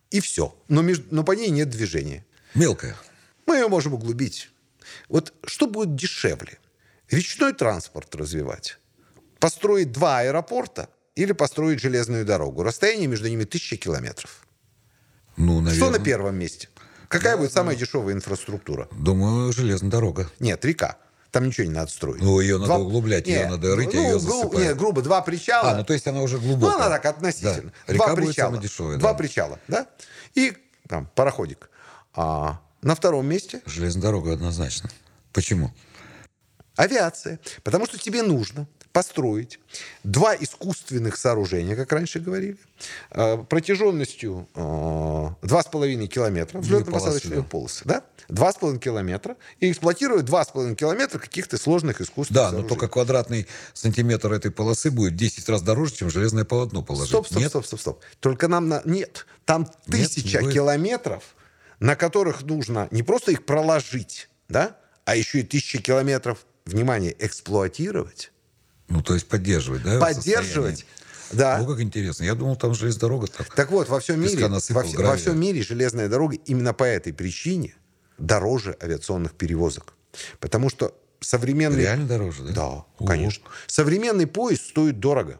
и 0.09 0.19
все. 0.19 0.55
Но, 0.67 0.81
между- 0.81 1.05
но 1.11 1.23
по 1.23 1.33
ней 1.33 1.49
нет 1.49 1.69
движения. 1.69 2.25
Мелкая. 2.55 2.95
Мы 3.45 3.55
ее 3.57 3.67
можем 3.67 3.93
углубить. 3.93 4.49
Вот 5.07 5.33
что 5.45 5.67
будет 5.67 5.95
дешевле? 5.95 6.57
Речной 7.09 7.53
транспорт 7.53 8.13
развивать? 8.15 8.77
Построить 9.39 9.91
два 9.91 10.19
аэропорта 10.19 10.89
или 11.15 11.31
построить 11.31 11.79
железную 11.81 12.25
дорогу? 12.25 12.63
Расстояние 12.63 13.07
между 13.07 13.27
ними 13.29 13.43
тысяча 13.45 13.77
километров. 13.77 14.45
Ну, 15.37 15.61
наверное. 15.61 15.73
Что 15.75 15.89
на 15.97 16.03
первом 16.03 16.35
месте? 16.35 16.69
Какая 17.07 17.37
будет 17.37 17.51
самая 17.51 17.75
дешевая 17.75 18.13
инфраструктура? 18.13 18.87
Думаю, 18.91 19.51
железная 19.53 19.89
дорога. 19.89 20.29
Нет, 20.39 20.63
река. 20.65 20.97
Там 21.31 21.45
ничего 21.45 21.67
не 21.67 21.73
надо 21.73 21.91
строить. 21.91 22.21
Ну, 22.21 22.39
ее 22.39 22.57
надо 22.57 22.73
углублять, 22.75 23.27
ее 23.27 23.47
надо 23.47 23.75
рыть, 23.75 23.93
а 23.93 23.97
ну, 23.97 24.01
ее 24.03 24.09
гру- 24.13 24.19
засыпают. 24.19 24.67
Нет, 24.67 24.77
грубо, 24.77 25.01
два 25.03 25.21
причала. 25.21 25.71
А, 25.71 25.75
ну 25.77 25.83
то 25.83 25.93
есть 25.93 26.07
она 26.07 26.21
уже 26.21 26.37
Ну, 26.37 26.43
глубокая. 26.43 26.77
она 26.77 26.89
так 26.89 27.05
относительно. 27.05 27.71
Да. 27.87 27.93
Два 27.93 28.05
Река 28.05 28.15
будет 28.15 28.27
причала. 28.29 28.47
самая 28.47 28.61
дешевая, 28.61 28.97
Два 28.97 29.11
да. 29.11 29.17
причала, 29.17 29.59
да? 29.67 29.87
И 30.33 30.57
там 30.87 31.07
пароходик. 31.15 31.69
А 32.13 32.59
на 32.81 32.95
втором 32.95 33.25
месте 33.27 33.61
Железная 33.65 34.01
дорога 34.03 34.33
однозначно. 34.33 34.89
Почему? 35.33 35.71
Авиация. 36.75 37.39
Потому 37.63 37.85
что 37.85 37.97
тебе 37.97 38.23
нужно 38.23 38.67
построить 38.93 39.59
два 40.03 40.35
искусственных 40.35 41.15
сооружения, 41.17 41.75
как 41.75 41.91
раньше 41.91 42.19
говорили, 42.19 42.57
э, 43.11 43.37
протяженностью 43.37 44.47
э, 44.55 44.59
2,5 44.59 46.07
километра, 46.07 46.59
Две 46.59 46.77
взлетно-посадочные 46.79 47.43
полосы, 47.43 47.83
да? 47.85 48.03
2,5 48.29 48.79
километра, 48.79 49.35
и 49.59 49.71
эксплуатировать 49.71 50.25
2,5 50.25 50.75
километра 50.75 51.19
каких-то 51.19 51.57
сложных 51.57 52.01
искусственных 52.01 52.35
Да, 52.35 52.45
но 52.45 52.49
сооружений. 52.49 52.69
только 52.69 52.87
квадратный 52.87 53.47
сантиметр 53.73 54.33
этой 54.33 54.49
полосы 54.51 54.89
будет 54.89 55.13
в 55.13 55.17
10 55.17 55.47
раз 55.49 55.61
дороже, 55.61 55.93
чем 55.93 56.09
железное 56.09 56.45
полотно 56.45 56.81
положить. 56.81 57.09
Стоп, 57.09 57.27
стоп, 57.27 57.39
Нет? 57.39 57.49
стоп, 57.49 57.65
стоп, 57.65 57.79
стоп. 57.79 58.03
Только 58.19 58.47
нам 58.47 58.69
на... 58.69 58.81
нет, 58.85 59.27
там 59.45 59.61
Нет, 59.87 60.09
тысяча 60.09 60.37
не 60.39 60.43
будет. 60.45 60.53
километров, 60.55 61.35
на 61.79 61.95
которых 61.95 62.43
нужно 62.43 62.87
не 62.91 63.03
просто 63.03 63.31
их 63.31 63.45
проложить, 63.45 64.29
да, 64.47 64.77
а 65.05 65.15
еще 65.15 65.39
и 65.39 65.43
тысячи 65.43 65.81
километров, 65.81 66.45
внимание, 66.65 67.15
эксплуатировать, 67.19 68.31
Ну, 68.89 69.01
то 69.01 69.13
есть 69.13 69.27
поддерживать, 69.27 69.83
да? 69.83 69.99
поддерживать. 69.99 70.85
Да. 71.31 71.57
Ну, 71.59 71.67
как 71.67 71.79
интересно. 71.81 72.23
Я 72.23 72.33
думал, 72.35 72.55
там 72.55 72.73
железная 72.73 73.01
дорога 73.01 73.27
так. 73.27 73.53
Так 73.53 73.69
вот, 73.71 73.87
во 73.87 73.99
всем 73.99 74.19
мире, 74.19 74.47
насыпал, 74.47 74.83
во, 74.83 75.03
во 75.03 75.15
всем 75.15 75.39
мире 75.39 75.61
железная 75.61 76.09
дорога 76.09 76.35
именно 76.45 76.73
по 76.73 76.83
этой 76.83 77.13
причине 77.13 77.75
дороже 78.17 78.75
авиационных 78.81 79.33
перевозок. 79.33 79.93
Потому 80.39 80.69
что 80.69 80.95
современный... 81.19 81.81
Реально 81.81 82.07
дороже, 82.07 82.43
да? 82.45 82.51
Да, 82.53 82.67
Ого. 82.67 82.85
конечно. 83.05 83.43
Современный 83.67 84.25
поезд 84.25 84.65
стоит 84.69 84.99
дорого. 84.99 85.39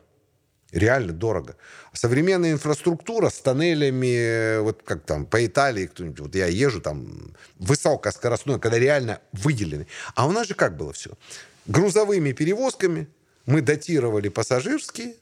Реально 0.72 1.14
дорого. 1.14 1.56
Современная 1.94 2.52
инфраструктура 2.52 3.30
с 3.30 3.40
тоннелями, 3.40 4.60
вот 4.60 4.84
как 4.84 5.04
там 5.04 5.26
по 5.26 5.44
Италии, 5.44 5.88
кто-нибудь, 5.88 6.20
вот 6.20 6.36
я 6.36 6.46
езжу 6.46 6.80
там 6.80 7.34
высокоскоростной, 7.58 8.60
когда 8.60 8.78
реально 8.78 9.20
выделены. 9.32 9.88
А 10.14 10.28
у 10.28 10.32
нас 10.32 10.48
же 10.48 10.54
как 10.54 10.78
было 10.78 10.94
все? 10.94 11.12
Грузовыми 11.66 12.34
перевозками 12.34 13.08
мы 13.48 13.62
датировали 13.62 14.30
пассажирские 14.30 15.16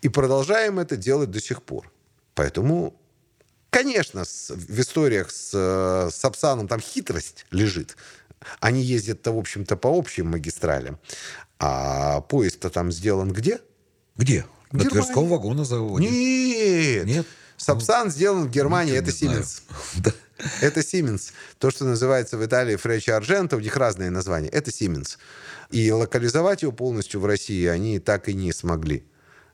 и 0.00 0.08
продолжаем 0.08 0.78
это 0.78 0.96
делать 0.96 1.30
до 1.30 1.42
сих 1.42 1.62
пор. 1.62 1.92
Поэтому, 2.34 2.98
конечно, 3.68 4.24
в 4.24 4.80
историях 4.80 5.30
с 5.30 5.50
э, 5.52 6.10
Сапсаном 6.10 6.68
там 6.68 6.80
хитрость 6.80 7.44
лежит. 7.50 7.98
Они 8.60 8.80
ездят-то, 8.80 9.32
в 9.32 9.38
общем-то, 9.38 9.76
по 9.76 9.88
общим 9.88 10.28
магистралям. 10.28 10.98
А 11.58 12.22
поезд-то 12.22 12.70
там 12.70 12.90
сделан 12.90 13.30
где? 13.30 13.60
Где? 14.16 14.46
На 14.72 14.78
Германии. 14.78 14.90
Тверском 14.90 15.28
вагонозаводе. 15.28 16.08
Нет. 16.08 17.06
Нет? 17.06 17.26
Сапсан 17.56 18.10
сделан 18.10 18.46
в 18.46 18.50
Германии, 18.50 18.98
Ну, 18.98 18.98
это. 18.98 19.44
Да. 19.96 20.12
Это 20.62 20.80
Siemens. 20.80 21.32
То, 21.58 21.70
что 21.70 21.84
называется 21.84 22.38
в 22.38 22.44
Италии 22.44 22.76
Фречи 22.76 23.10
Ардженто, 23.10 23.56
у 23.56 23.60
них 23.60 23.76
разные 23.76 24.08
названия. 24.08 24.48
Это 24.48 24.70
Siemens. 24.70 25.18
И 25.70 25.92
локализовать 25.92 26.62
его 26.62 26.72
полностью 26.72 27.20
в 27.20 27.26
России 27.26 27.66
они 27.66 27.98
так 27.98 28.28
и 28.30 28.34
не 28.34 28.52
смогли. 28.52 29.04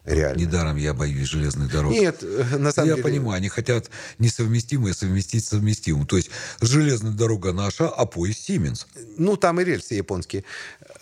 Реально. 0.05 0.39
Недаром 0.39 0.77
я 0.77 0.95
боюсь 0.95 1.29
железных 1.29 1.73
дорог. 1.73 1.91
Нет, 1.91 2.23
э, 2.23 2.57
на 2.59 2.71
самом 2.71 2.91
я 2.91 2.95
деле... 2.95 3.03
понимаю, 3.03 3.39
они 3.39 3.49
хотят 3.49 3.91
несовместимое 4.21 4.95
совместить 4.95 5.45
с 5.45 5.49
совместимым. 5.49 6.07
То 6.07 6.17
есть 6.17 6.31
железная 6.61 7.11
дорога 7.11 7.53
наша, 7.53 7.89
а 7.89 8.07
поезд 8.07 8.39
Сименс. 8.39 8.87
Ну, 9.19 9.37
там 9.37 9.61
и 9.61 9.65
рельсы 9.65 9.95
японские. 9.95 10.45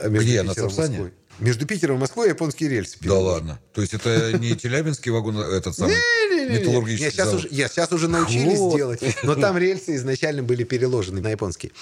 Где, 0.02 0.42
на 0.42 0.54
Сапсане? 0.54 1.12
Между 1.38 1.66
Питером 1.66 1.96
и 1.96 2.00
Москвой 2.00 2.28
японские 2.28 2.68
рельсы. 2.70 2.96
Да 3.00 3.18
ладно. 3.18 3.58
То 3.72 3.80
есть 3.80 3.94
это 3.94 4.38
не 4.38 4.56
Челябинский 4.58 5.10
вагон, 5.10 5.38
а 5.38 5.44
этот 5.44 5.76
самый 5.76 5.94
металлургический 6.48 7.10
сейчас 7.10 7.26
завод. 7.28 7.44
уже, 7.44 7.54
нет, 7.54 7.70
сейчас 7.72 7.92
уже 7.92 8.08
научились 8.08 8.58
делать, 8.74 9.00
но 9.22 9.34
там 9.34 9.56
рельсы 9.58 9.96
изначально 9.96 10.42
были 10.42 10.64
переложены 10.64 11.20
на 11.20 11.28
японские. 11.28 11.72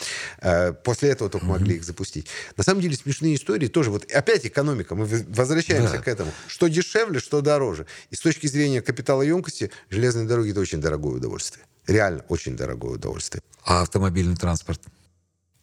Э, 0.41 0.73
После 0.73 1.11
этого 1.11 1.29
только 1.31 1.47
могли 1.47 1.77
их 1.77 1.85
запустить. 1.85 2.27
На 2.57 2.65
самом 2.65 2.81
деле 2.81 2.97
смешные 2.97 3.35
истории 3.35 3.67
тоже. 3.69 3.91
Вот 3.91 4.11
опять 4.11 4.47
экономика. 4.47 4.95
Мы 4.95 5.07
возвращаемся 5.29 5.99
к 5.99 6.09
этому. 6.09 6.31
Что 6.47 6.69
дешевле, 6.69 7.21
что 7.21 7.41
дороже. 7.41 7.87
И 8.11 8.17
с 8.17 8.21
точки 8.21 8.47
зрения 8.47 8.81
капиталоемкости 8.83 9.71
железные 9.91 10.27
дороги 10.27 10.51
это 10.51 10.61
очень 10.61 10.81
дорогое 10.81 11.15
удовольствие. 11.15 11.65
Реально 11.87 12.25
очень 12.29 12.57
дорогое 12.57 12.93
удовольствие. 12.93 13.43
А 13.65 13.83
автомобильный 13.83 14.37
транспорт? 14.37 14.81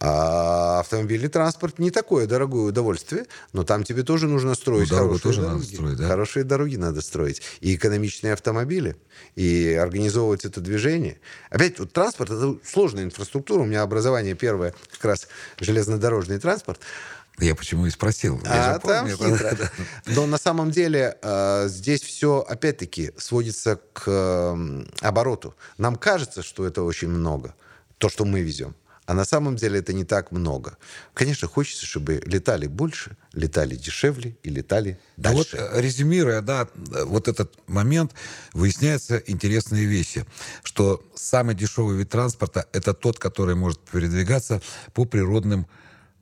А 0.01 0.79
автомобильный 0.79 1.27
транспорт 1.27 1.77
не 1.77 1.91
такое 1.91 2.25
дорогое 2.25 2.69
удовольствие, 2.69 3.25
но 3.51 3.63
там 3.65 3.83
тебе 3.83 4.03
тоже 4.03 4.27
нужно 4.27 4.55
строить 4.55 4.89
Ну, 4.91 4.97
хорошие 4.97 5.21
тоже 5.21 5.41
надо 5.41 5.53
дороги. 5.55 5.73
строить, 5.75 5.97
да? 5.97 6.07
Хорошие 6.07 6.43
дороги 6.45 6.75
надо 6.77 7.01
строить. 7.01 7.41
И 7.59 7.75
экономичные 7.75 8.31
автомобили, 8.31 8.95
и 9.35 9.73
организовывать 9.73 10.45
это 10.45 10.61
движение. 10.61 11.19
Опять, 11.49 11.79
вот 11.79 11.91
транспорт— 11.91 12.29
это 12.31 12.55
сложная 12.63 13.03
инфраструктура. 13.03 13.61
У 13.61 13.65
меня 13.65 13.81
образование 13.81 14.35
первое 14.35 14.73
как 14.93 15.03
раз 15.03 15.27
железнодорожный 15.59 16.39
транспорт. 16.39 16.79
Я 17.37 17.53
почему 17.55 17.85
и 17.85 17.89
спросил. 17.89 18.39
Я 18.45 18.71
А 18.71 18.73
же 18.75 18.79
там 18.79 19.09
помню, 19.09 19.17
хитро. 19.37 19.55
да. 19.57 19.71
Но 20.07 20.27
на 20.27 20.37
самом 20.37 20.71
деле 20.71 21.17
э, 21.21 21.67
здесь 21.67 22.01
все, 22.03 22.39
опять-таки, 22.39 23.11
сводится 23.17 23.79
к 23.93 24.03
э, 24.07 24.83
обороту. 25.01 25.55
Нам 25.77 25.97
кажется, 25.97 26.41
что 26.41 26.65
это 26.65 26.83
очень 26.83 27.09
много, 27.09 27.53
то, 27.97 28.07
что 28.09 28.23
мы 28.23 28.41
везем. 28.41 28.75
А 29.09 29.15
на 29.15 29.25
самом 29.25 29.55
деле 29.55 29.79
это 29.79 29.91
не 29.91 30.03
так 30.03 30.31
много. 30.31 30.77
Конечно, 31.15 31.47
хочется, 31.47 31.83
чтобы 31.83 32.21
летали 32.27 32.67
больше, 32.67 33.17
летали 33.33 33.75
дешевле 33.75 34.37
и 34.43 34.49
летали 34.51 34.99
Да 35.17 35.31
вот, 35.31 35.49
дальше. 35.49 35.67
э, 35.67 35.81
резюмируя, 35.81 36.41
да, 36.41 36.67
э, 36.75 37.05
вот 37.05 37.27
этот 37.27 37.57
момент, 37.67 38.11
выясняются 38.53 39.17
интересные 39.25 39.85
вещи, 39.85 40.27
что 40.61 41.03
самый 41.15 41.55
дешевый 41.55 41.97
вид 41.97 42.09
транспорта– 42.11 42.67
это 42.71 42.93
тот, 42.93 43.17
который 43.17 43.55
может 43.55 43.79
передвигаться 43.79 44.61
по 44.93 45.05
природным 45.05 45.65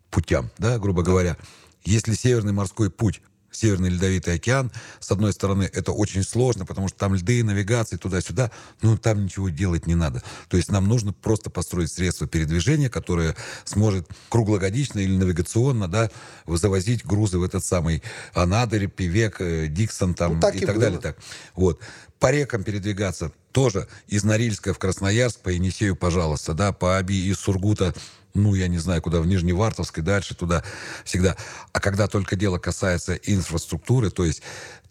путям, 0.09 0.49
да, 0.57 0.79
грубо 0.79 1.03
говоря. 1.03 1.35
Если 1.83 2.13
Северный 2.13 2.53
морской 2.53 2.89
путь, 2.89 3.21
Северный 3.57 3.89
Ледовитый 3.89 4.35
океан, 4.35 4.71
с 4.99 5.11
одной 5.11 5.33
стороны, 5.33 5.69
это 5.73 5.91
очень 5.91 6.23
сложно, 6.23 6.65
потому 6.65 6.87
что 6.87 6.97
там 6.97 7.15
льды, 7.15 7.43
навигации 7.43 7.97
туда-сюда, 7.97 8.51
но 8.81 8.97
там 8.97 9.25
ничего 9.25 9.49
делать 9.49 9.87
не 9.87 9.95
надо. 9.95 10.21
То 10.47 10.57
есть 10.57 10.71
нам 10.71 10.87
нужно 10.87 11.13
просто 11.13 11.49
построить 11.49 11.91
средство 11.91 12.27
передвижения, 12.27 12.89
которое 12.89 13.35
сможет 13.65 14.07
круглогодично 14.29 14.99
или 14.99 15.15
навигационно, 15.17 15.87
да, 15.87 16.09
завозить 16.45 17.05
грузы 17.05 17.39
в 17.39 17.43
этот 17.43 17.63
самый 17.63 18.03
Анадырь, 18.33 18.87
Певек, 18.87 19.41
э, 19.41 19.67
Диксон 19.67 20.13
там 20.13 20.35
Ну, 20.35 20.39
так 20.41 20.55
и, 20.55 20.59
и 20.59 20.65
так 20.65 20.75
было. 20.75 20.83
далее. 20.85 20.99
Так. 20.99 21.17
Вот. 21.55 21.79
По 22.19 22.31
рекам 22.31 22.63
передвигаться 22.63 23.31
тоже 23.51 23.87
из 24.07 24.23
Норильска 24.23 24.73
в 24.73 24.79
Красноярск, 24.79 25.39
по 25.39 25.49
Енисею, 25.49 25.95
пожалуйста, 25.95 26.53
да, 26.53 26.71
по 26.71 26.97
Аби 26.97 27.13
из 27.13 27.39
Сургута, 27.39 27.93
ну, 28.33 28.55
я 28.55 28.67
не 28.67 28.77
знаю, 28.77 29.01
куда, 29.01 29.19
в 29.19 29.27
Нижневартовск 29.27 29.99
и 29.99 30.01
дальше 30.01 30.35
туда 30.35 30.63
всегда. 31.03 31.35
А 31.73 31.79
когда 31.79 32.07
только 32.07 32.35
дело 32.35 32.57
касается 32.57 33.15
инфраструктуры, 33.15 34.09
то 34.11 34.25
есть 34.25 34.41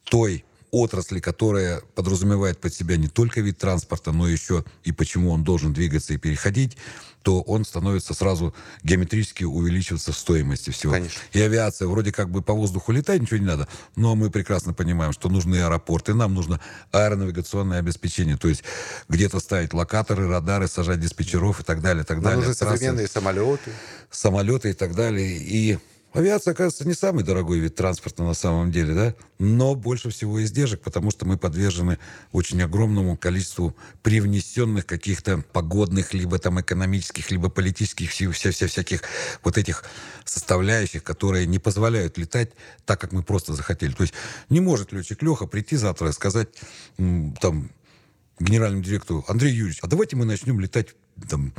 той 0.05 0.45
отрасли, 0.81 1.21
которая 1.21 1.81
подразумевает 1.95 2.61
под 2.61 2.75
себя 2.75 2.97
не 2.97 3.09
только 3.09 3.41
вид 3.41 3.59
транспорта, 3.59 4.12
но 4.12 4.29
еще 4.29 4.65
и 4.85 4.93
почему 4.93 5.31
он 5.31 5.45
должен 5.45 5.73
двигаться 5.73 6.15
и 6.15 6.17
переходить, 6.17 6.77
то 7.23 7.41
он 7.43 7.65
становится 7.65 8.15
сразу 8.15 8.55
геометрически 8.85 9.43
увеличиваться 9.43 10.12
в 10.12 10.17
стоимости 10.17 10.71
всего. 10.71 10.93
Конечно. 10.93 11.21
И 11.33 11.41
авиация 11.41 11.89
вроде 11.89 12.12
как 12.12 12.31
бы 12.31 12.41
по 12.41 12.53
воздуху 12.53 12.93
летать, 12.93 13.21
ничего 13.21 13.39
не 13.39 13.47
надо, 13.47 13.67
но 13.97 14.15
мы 14.15 14.31
прекрасно 14.31 14.73
понимаем, 14.73 15.12
что 15.12 15.29
нужны 15.29 15.57
аэропорты, 15.57 16.15
нам 16.15 16.35
нужно 16.35 16.61
аэронавигационное 16.93 17.81
обеспечение, 17.81 18.37
то 18.37 18.47
есть 18.47 18.62
где-то 19.09 19.41
ставить 19.41 19.75
локаторы, 19.75 20.29
радары, 20.29 20.69
сажать 20.69 21.01
диспетчеров 21.01 21.61
и 21.61 21.65
так 21.65 21.81
далее, 21.83 22.05
так 22.05 22.19
Нам 22.19 22.25
далее. 22.25 22.39
нужны 22.39 22.55
современные 22.55 23.09
самолеты. 23.09 23.73
самолеты 24.09 24.71
и 24.71 24.75
так 24.75 24.95
далее. 24.95 25.37
И 25.37 25.79
авиация, 26.17 26.53
оказывается, 26.53 26.87
не 26.87 26.95
самый 26.95 27.25
дорогой 27.25 27.59
вид 27.59 27.75
транспорта 27.75 28.23
на 28.23 28.35
самом 28.35 28.73
деле, 28.73 28.95
да, 28.95 29.15
но 29.39 29.75
больше 29.75 30.11
всего 30.11 30.43
издержек, 30.43 30.81
потому 30.81 31.11
что 31.11 31.27
мы 31.27 31.37
подвержены 31.37 31.99
очень 32.33 32.63
огромному 32.63 33.17
количеству 33.17 33.77
привнесенных 34.03 34.87
каких-то 34.87 35.45
погодных, 35.53 36.15
либо 36.15 36.39
там 36.39 36.61
экономических, 36.61 37.31
либо 37.31 37.49
политических, 37.51 38.11
вся, 38.11 38.31
вся, 38.33 38.51
вся- 38.51 38.67
всяких 38.67 39.03
вот 39.45 39.59
этих 39.59 39.85
составляющих, 40.25 41.03
которые 41.03 41.47
не 41.47 41.59
позволяют 41.59 42.19
летать 42.19 42.51
так, 42.85 43.01
как 43.01 43.13
мы 43.13 43.23
просто 43.23 43.53
захотели. 43.55 43.93
То 43.93 44.03
есть 44.03 44.15
не 44.49 44.61
может 44.61 44.93
летчик 44.93 45.23
Леха 45.23 45.47
прийти 45.47 45.77
завтра 45.77 46.09
и 46.09 46.13
сказать 46.13 46.49
там 47.41 47.71
генеральному 48.41 48.83
директору 48.83 49.25
Андрей 49.29 49.53
Юрьевич, 49.53 49.81
а 49.83 49.87
давайте 49.87 50.17
мы 50.17 50.25
начнем 50.25 50.61
летать 50.61 50.95
там 51.29 51.53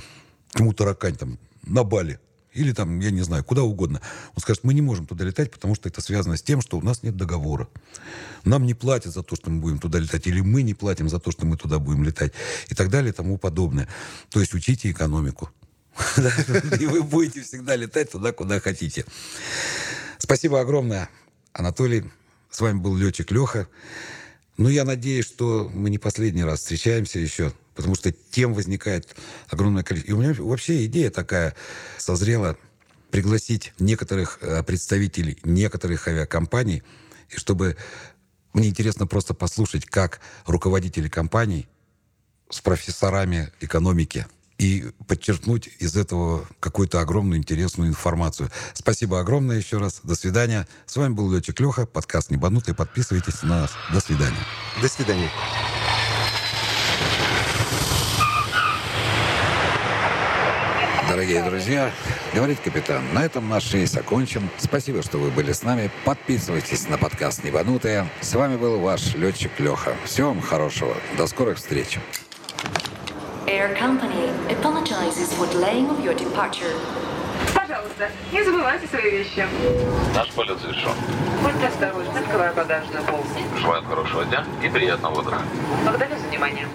кому 0.51 0.73
таракань 0.73 1.15
там 1.15 1.39
на 1.63 1.83
Бали. 1.83 2.19
Или 2.57 2.71
там, 2.71 2.99
я 2.99 3.11
не 3.11 3.21
знаю, 3.21 3.43
куда 3.43 3.63
угодно. 3.63 4.01
Он 4.35 4.41
скажет, 4.41 4.63
мы 4.63 4.73
не 4.73 4.81
можем 4.81 5.05
туда 5.05 5.23
летать, 5.23 5.51
потому 5.51 5.75
что 5.75 5.87
это 5.89 6.01
связано 6.01 6.37
с 6.37 6.41
тем, 6.41 6.61
что 6.61 6.77
у 6.77 6.81
нас 6.81 7.03
нет 7.03 7.15
договора. 7.15 7.67
Нам 8.43 8.65
не 8.65 8.73
платят 8.73 9.13
за 9.13 9.23
то, 9.23 9.35
что 9.35 9.49
мы 9.49 9.61
будем 9.61 9.79
туда 9.79 9.99
летать, 9.99 10.27
или 10.27 10.41
мы 10.41 10.63
не 10.63 10.73
платим 10.73 11.07
за 11.07 11.19
то, 11.19 11.31
что 11.31 11.45
мы 11.45 11.57
туда 11.57 11.79
будем 11.79 12.03
летать, 12.03 12.33
и 12.69 12.75
так 12.75 12.89
далее, 12.89 13.11
и 13.11 13.15
тому 13.15 13.37
подобное. 13.37 13.87
То 14.29 14.39
есть 14.39 14.53
учите 14.53 14.89
экономику. 14.91 15.49
И 16.79 16.85
вы 16.85 17.01
будете 17.01 17.41
всегда 17.41 17.75
летать 17.75 18.11
туда, 18.11 18.31
куда 18.31 18.59
хотите. 18.59 19.03
Спасибо 20.19 20.61
огромное, 20.61 21.09
Анатолий. 21.53 22.03
С 22.51 22.61
вами 22.61 22.79
был 22.79 22.95
летчик 22.95 23.31
Леха. 23.31 23.67
Ну, 24.57 24.69
я 24.69 24.83
надеюсь, 24.85 25.25
что 25.25 25.71
мы 25.73 25.89
не 25.89 25.97
последний 25.97 26.43
раз 26.43 26.59
встречаемся 26.59 27.19
еще, 27.19 27.51
потому 27.77 27.95
что 27.95 28.11
тем 28.11 28.53
возникает 28.53 29.15
огромное 29.47 29.83
количество. 29.83 30.11
И 30.11 30.15
у 30.15 30.19
меня 30.19 30.33
вообще 30.37 30.85
идея 30.87 31.11
такая 31.11 31.55
созрела 31.97 32.57
пригласить 33.11 33.71
некоторых 33.79 34.39
э, 34.41 34.63
представителей 34.63 35.37
некоторых 35.43 36.07
авиакомпаний, 36.09 36.83
и 37.29 37.37
чтобы 37.37 37.77
мне 38.51 38.69
интересно 38.69 39.07
просто 39.07 39.33
послушать, 39.33 39.85
как 39.85 40.19
руководители 40.45 41.07
компаний 41.07 41.69
с 42.49 42.59
профессорами 42.59 43.51
экономики 43.61 44.25
и 44.57 44.91
подчеркнуть 45.07 45.69
из 45.79 45.95
этого 45.95 46.47
какую-то 46.59 46.99
огромную 46.99 47.37
интересную 47.37 47.89
информацию. 47.89 48.49
Спасибо 48.73 49.19
огромное 49.19 49.57
еще 49.57 49.77
раз. 49.77 50.01
До 50.03 50.15
свидания. 50.15 50.67
С 50.87 50.95
вами 50.95 51.13
был 51.13 51.31
Летчик 51.31 51.59
Леха, 51.59 51.85
подкаст 51.85 52.31
«Небанутый». 52.31 52.73
Подписывайтесь 52.73 53.43
на 53.43 53.61
нас. 53.61 53.71
До 53.93 53.99
свидания. 53.99 54.45
До 54.81 54.87
свидания. 54.87 55.29
Дорогие 61.09 61.41
друзья, 61.41 61.91
говорит 62.33 62.59
капитан, 62.59 63.01
на 63.13 63.23
этом 63.23 63.47
наш 63.47 63.73
рейс 63.73 63.95
окончен. 63.95 64.49
Спасибо, 64.57 65.01
что 65.01 65.17
вы 65.17 65.29
были 65.31 65.53
с 65.53 65.63
нами. 65.63 65.89
Подписывайтесь 66.03 66.89
на 66.89 66.97
подкаст 66.97 67.45
«Небанутые». 67.45 68.07
С 68.19 68.33
вами 68.35 68.57
был 68.57 68.79
ваш 68.79 69.15
летчик 69.15 69.51
Леха. 69.57 69.95
Всего 70.03 70.29
вам 70.29 70.41
хорошего. 70.41 70.95
До 71.17 71.25
скорых 71.27 71.57
встреч. 71.57 71.99
Air 73.45 73.73
Company 73.79 74.29
apologizes 74.49 75.31
for 75.33 75.47
delaying 75.53 75.89
of 75.89 76.03
your 76.03 76.13
departure. 76.13 76.75
Пожалуйста, 77.55 78.09
не 78.33 78.43
забывайте 78.43 78.87
свои 78.87 79.09
вещи. 79.09 79.45
Наш 80.13 80.29
полет 80.31 80.59
завершен. 80.59 80.91
Будьте 81.41 81.67
осторожны, 81.67 82.17
открывая 82.17 82.53
багажную 82.53 83.03
полку. 83.05 83.29
Желаем 83.57 83.85
хорошего 83.85 84.25
дня 84.25 84.45
и 84.61 84.69
приятного 84.69 85.21
утра. 85.21 85.41
Благодарю 85.83 86.17
за 86.17 86.27
внимание. 86.27 86.67